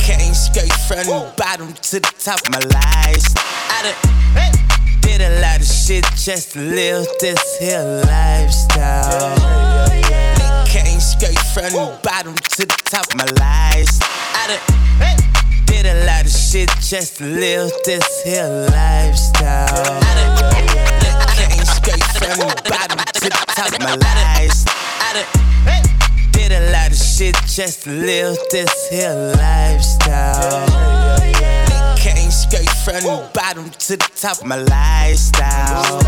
Came 0.00 0.34
straight 0.34 0.72
from 0.88 1.06
the 1.06 1.32
bottom 1.36 1.72
to 1.72 2.00
the 2.00 2.12
top 2.18 2.40
of 2.40 2.50
my 2.50 2.58
life. 2.58 3.24
I 3.70 3.82
done 3.84 3.94
did 5.02 5.20
a 5.20 5.40
lot 5.40 5.60
of 5.60 5.66
shit 5.66 6.04
just 6.16 6.52
to 6.54 6.60
live 6.60 7.06
this 7.20 7.58
here 7.58 8.02
lifestyle. 8.06 9.36
Came 10.66 10.98
straight 10.98 11.38
from 11.54 11.70
the 11.72 11.98
bottom 12.02 12.34
to 12.34 12.66
the 12.66 12.80
top 12.86 13.06
of 13.06 13.16
my 13.16 13.24
life. 13.38 13.88
I 14.34 14.46
done 14.48 15.39
did 15.70 15.86
a 15.86 16.04
lot 16.04 16.24
of 16.24 16.30
shit 16.30 16.68
just 16.80 17.16
to 17.18 17.24
live 17.24 17.70
this 17.84 18.22
here 18.24 18.48
lifestyle. 18.74 20.00
I 20.02 20.14
done 20.18 20.36
came 21.38 21.64
straight 21.64 22.02
from 22.18 22.38
the 22.38 22.46
bottom 22.68 22.98
to 22.98 23.20
the 23.20 23.30
top 23.54 23.72
of 23.72 23.78
my 23.80 23.94
life. 23.94 24.64
I 25.06 25.12
done 25.14 25.26
did 26.32 26.50
a 26.52 26.72
lot 26.72 26.90
of 26.90 26.96
shit 26.98 27.36
just 27.46 27.84
to 27.84 27.90
live 27.90 28.36
this 28.50 28.88
here 28.90 29.14
lifestyle. 29.36 30.66
Came 31.96 32.30
straight 32.30 32.68
from 32.84 33.02
the 33.02 33.28
bottom 33.32 33.70
to 33.70 33.96
the 33.96 34.10
top 34.16 34.40
of 34.40 34.46
my 34.46 34.56
lifestyle. 34.56 36.00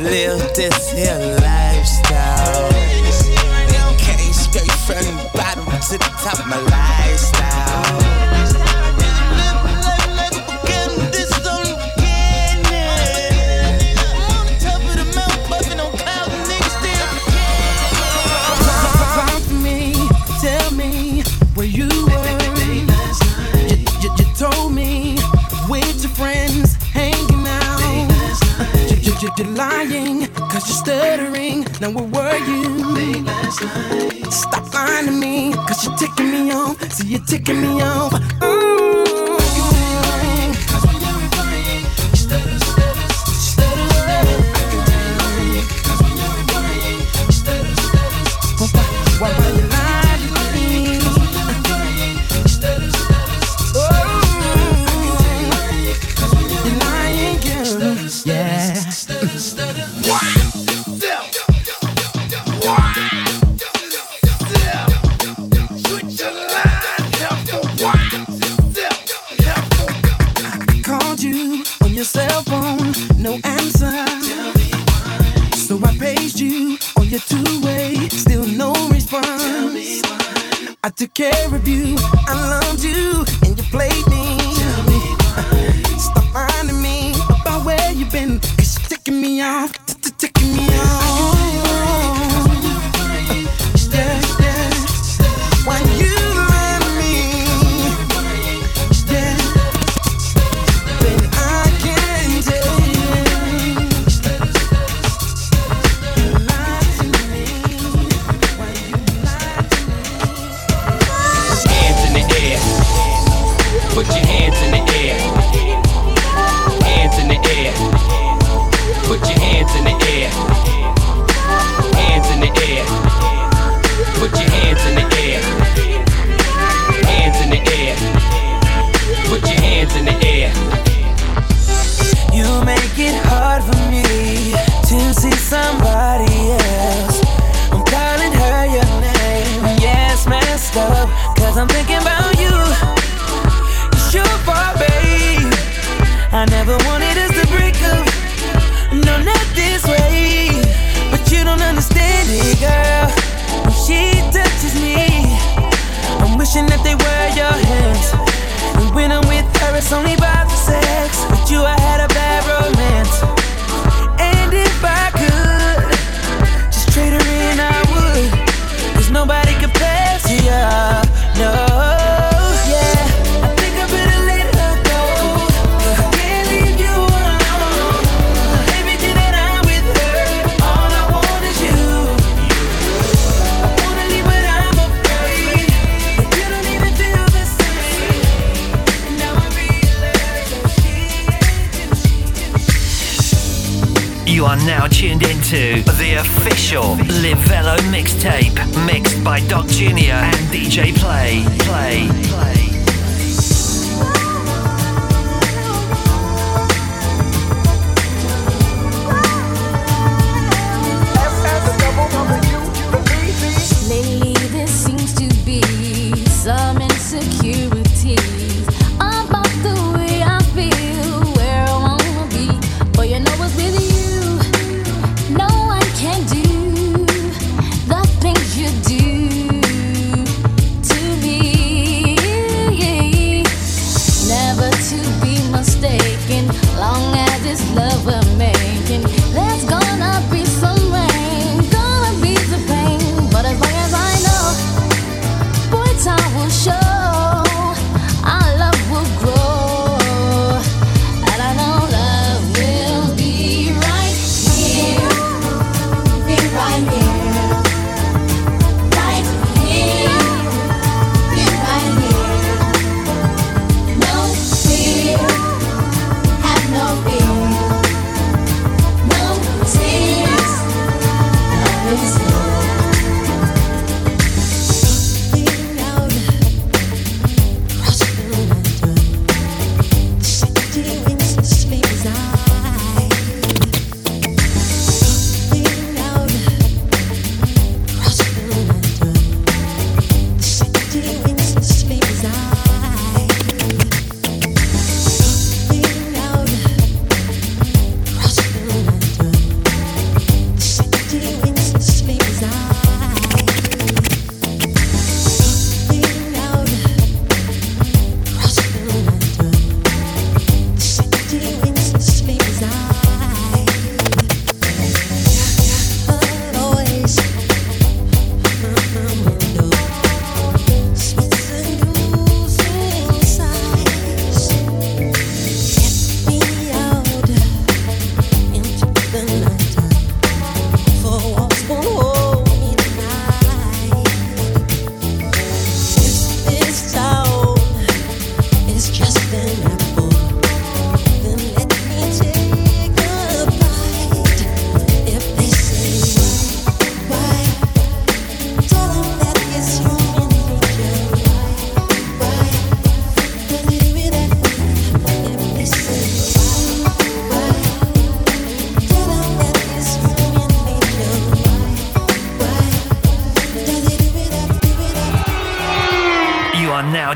Live 0.00 0.54
this 0.54 0.92
here 0.92 1.18
lifestyle. 1.40 2.70
Came 3.98 4.32
straight 4.32 4.70
from 4.86 5.04
the 5.04 5.30
bottom 5.34 5.64
to 5.64 5.98
the 5.98 6.10
top 6.22 6.38
of 6.38 6.46
my 6.46 6.58
lifestyle. 6.60 8.22
This 11.12 11.32
stuttering. 30.82 31.64
Now 31.80 31.90
where 31.90 32.08
were 32.14 32.38
you? 32.50 34.30
Stop 34.30 34.74
lying 34.74 35.06
to 35.06 35.12
me, 35.12 35.52
cause 35.52 35.84
you're 35.84 35.96
ticking 35.96 36.30
me 36.30 36.52
off. 36.52 36.92
See, 36.92 37.06
you're 37.06 37.24
ticking 37.26 37.60
me 37.60 37.82
off. 37.82 38.41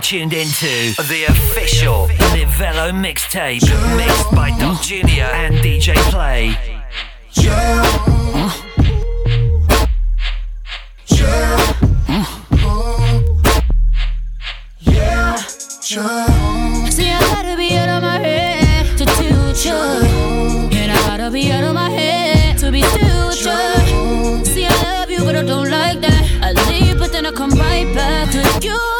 tuned 0.06 0.32
into 0.32 0.94
the 1.08 1.24
official 1.28 2.06
Livello 2.30 2.92
mixtape 2.92 3.60
mixed 3.96 4.30
by 4.30 4.56
Doc 4.56 4.80
Junior 4.80 5.24
and 5.24 5.56
DJ 5.56 5.96
Play. 6.12 6.56
Yeah. 7.32 7.82
Huh? 8.36 8.66
Yeah. 11.08 11.56
Huh? 12.06 13.20
Yeah. 14.78 15.34
See, 15.34 17.10
I 17.10 17.18
gotta 17.18 17.56
be 17.56 17.76
out 17.76 17.88
of 17.88 18.02
my 18.04 18.20
head 18.20 18.98
to 18.98 19.04
do 19.04 19.24
you. 19.68 19.74
And 20.78 20.92
I 20.92 21.06
gotta 21.08 21.32
be 21.32 21.50
out 21.50 21.64
of 21.64 21.74
my 21.74 21.90
head 21.90 22.56
to 22.58 22.70
be 22.70 22.82
future. 22.82 24.44
See, 24.44 24.66
I 24.66 24.82
love 24.84 25.10
you, 25.10 25.24
but 25.24 25.34
I 25.34 25.42
don't 25.42 25.68
like 25.68 26.00
that. 26.00 26.22
I 26.42 26.52
leave, 26.70 26.96
but 27.00 27.10
then 27.10 27.26
I 27.26 27.32
come 27.32 27.50
right 27.50 27.92
back 27.92 28.30
to 28.30 28.64
you. 28.64 28.95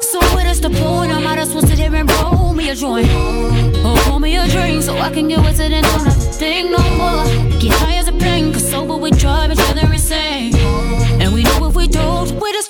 So 0.00 0.18
what 0.34 0.46
is 0.46 0.60
the 0.60 0.70
point? 0.70 1.12
I 1.12 1.20
might 1.20 1.38
as 1.38 1.54
well 1.54 1.62
sit 1.62 1.78
here 1.78 1.94
and 1.94 2.10
roll 2.10 2.52
me 2.52 2.70
a 2.70 2.74
joint. 2.74 3.08
Or 3.84 3.96
pour 4.04 4.18
me 4.18 4.36
a 4.36 4.48
drink 4.48 4.82
so 4.82 4.96
I 4.98 5.10
can 5.10 5.28
get 5.28 5.38
wasted 5.40 5.72
and 5.72 5.86
don't 5.86 6.04
have 6.04 6.14
to 6.14 6.32
think 6.40 6.70
no 6.72 6.82
more. 6.96 7.24
Get 7.60 7.72
high 7.74 7.96
as 7.98 8.08
a 8.08 8.12
plane, 8.12 8.52
cause 8.52 8.68
sober 8.68 8.96
we 8.96 9.10
drive 9.12 9.52
each 9.52 9.60
other 9.70 9.86
insane. 9.92 10.56
And 11.20 11.32
we 11.32 11.44
know 11.44 11.68
if 11.68 11.76
we 11.76 11.86
don't, 11.86 12.32
we 12.40 12.52
just 12.52 12.67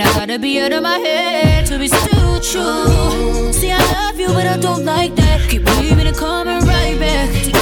And 0.00 0.08
I 0.08 0.12
gotta 0.14 0.38
be 0.38 0.58
out 0.58 0.72
of 0.72 0.82
my 0.82 0.96
head 0.96 1.66
to 1.66 1.78
be 1.78 1.86
still 1.86 2.40
true. 2.40 3.52
See, 3.52 3.70
I 3.70 3.78
love 3.92 4.18
you, 4.18 4.28
but 4.28 4.46
I 4.46 4.56
don't 4.56 4.82
like 4.86 5.14
that. 5.16 5.50
Keep 5.50 5.66
leaving 5.76 6.06
and 6.06 6.16
coming 6.16 6.60
right 6.66 6.98
back 6.98 7.28
to 7.44 7.50
you. 7.50 7.60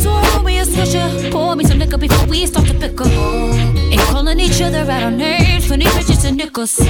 So 0.00 0.10
roll 0.10 0.42
me 0.44 0.60
a 0.60 0.64
swisher, 0.64 1.32
pour 1.32 1.56
me 1.56 1.64
some 1.64 1.80
liquor 1.80 1.98
before 1.98 2.24
we 2.28 2.46
start 2.46 2.68
to 2.68 2.74
pick 2.74 3.00
up. 3.00 3.08
And 3.08 4.00
calling 4.12 4.38
each 4.38 4.62
other 4.62 4.88
out 4.88 5.02
on 5.02 5.16
names, 5.16 5.66
funny 5.66 5.86
bitches 5.86 6.24
and 6.24 6.36
nickels. 6.36 6.80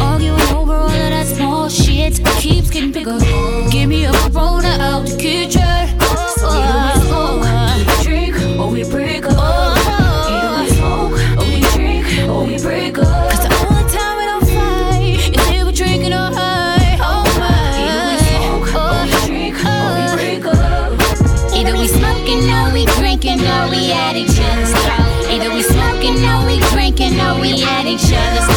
Arguing 0.00 0.40
over 0.56 0.72
all 0.72 0.86
of 0.86 0.92
that 0.92 1.26
small 1.26 1.68
shit 1.68 2.24
keeps 2.38 2.70
getting 2.70 2.90
bigger. 2.90 3.18
Give 3.70 3.86
me 3.86 4.06
a 4.06 4.12
Corona 4.12 4.78
out 4.80 5.04
the 5.04 5.14
kitchen. 5.18 5.98
Oh. 6.42 6.99
At 27.62 27.86
each 27.86 28.12
other's 28.12 28.49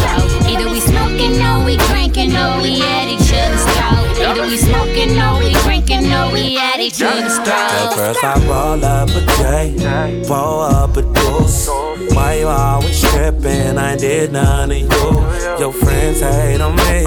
at 6.84 6.94
each 6.94 7.02
other's 7.02 7.38
At 7.48 7.94
first 7.94 8.24
I 8.24 8.36
roll 8.48 8.84
up 8.84 9.10
a 9.10 9.22
J, 9.38 10.24
pour 10.28 10.66
up 10.66 10.98
a 10.98 11.02
deuce. 11.02 11.68
Why 12.14 12.40
you 12.40 12.48
always 12.48 13.02
tripping? 13.02 13.78
I 13.78 13.96
did 13.96 14.32
none 14.32 14.72
of 14.72 14.78
you. 14.78 15.60
Your 15.60 15.74
friends 15.74 16.20
hate 16.20 16.62
on 16.62 16.76
me. 16.76 17.06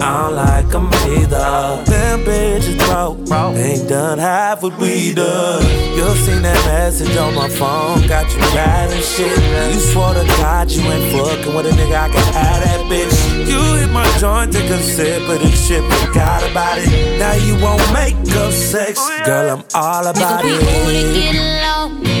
I 0.00 0.22
don't 0.22 0.34
like 0.36 0.68
them 0.68 0.88
either. 1.12 1.84
Them 1.84 2.20
bitches 2.24 2.78
broke. 2.78 3.18
Ain't 3.56 3.88
done 3.88 4.18
half 4.18 4.62
what 4.62 4.78
we 4.78 5.12
done. 5.12 5.62
You 5.96 6.08
seen 6.16 6.42
that 6.42 6.64
message 6.66 7.16
on 7.16 7.34
my 7.34 7.48
phone, 7.48 8.06
got 8.06 8.30
you 8.32 8.38
mad 8.54 8.90
and 8.90 9.04
shit. 9.04 9.36
You 9.74 9.80
swore 9.80 10.14
to 10.14 10.24
God 10.40 10.70
you 10.70 10.82
ain't 10.82 11.12
fucking 11.12 11.54
with 11.54 11.66
a 11.66 11.70
nigga, 11.70 11.96
I 11.96 12.08
can 12.08 12.32
have 12.32 12.64
that 12.64 12.80
bitch. 12.88 13.48
You 13.48 13.60
hit 13.78 13.90
my 13.90 14.06
joint, 14.18 14.52
take 14.52 14.70
a 14.70 14.78
sip 14.78 15.28
of 15.28 15.40
this 15.40 15.66
shit, 15.66 15.82
forgot 15.92 16.48
about 16.50 16.78
it. 16.78 17.18
Now 17.18 17.34
you 17.34 17.60
won't 17.62 17.84
make 17.92 18.16
up 18.36 18.52
sex, 18.52 18.99
girl, 19.24 19.50
I'm 19.50 19.64
all 19.74 20.06
about 20.06 20.44
We 20.44 20.50
gon' 20.50 20.58
be 20.60 20.66
cool 20.66 20.88
it. 20.88 21.14
get 21.14 21.34
along. 21.36 22.19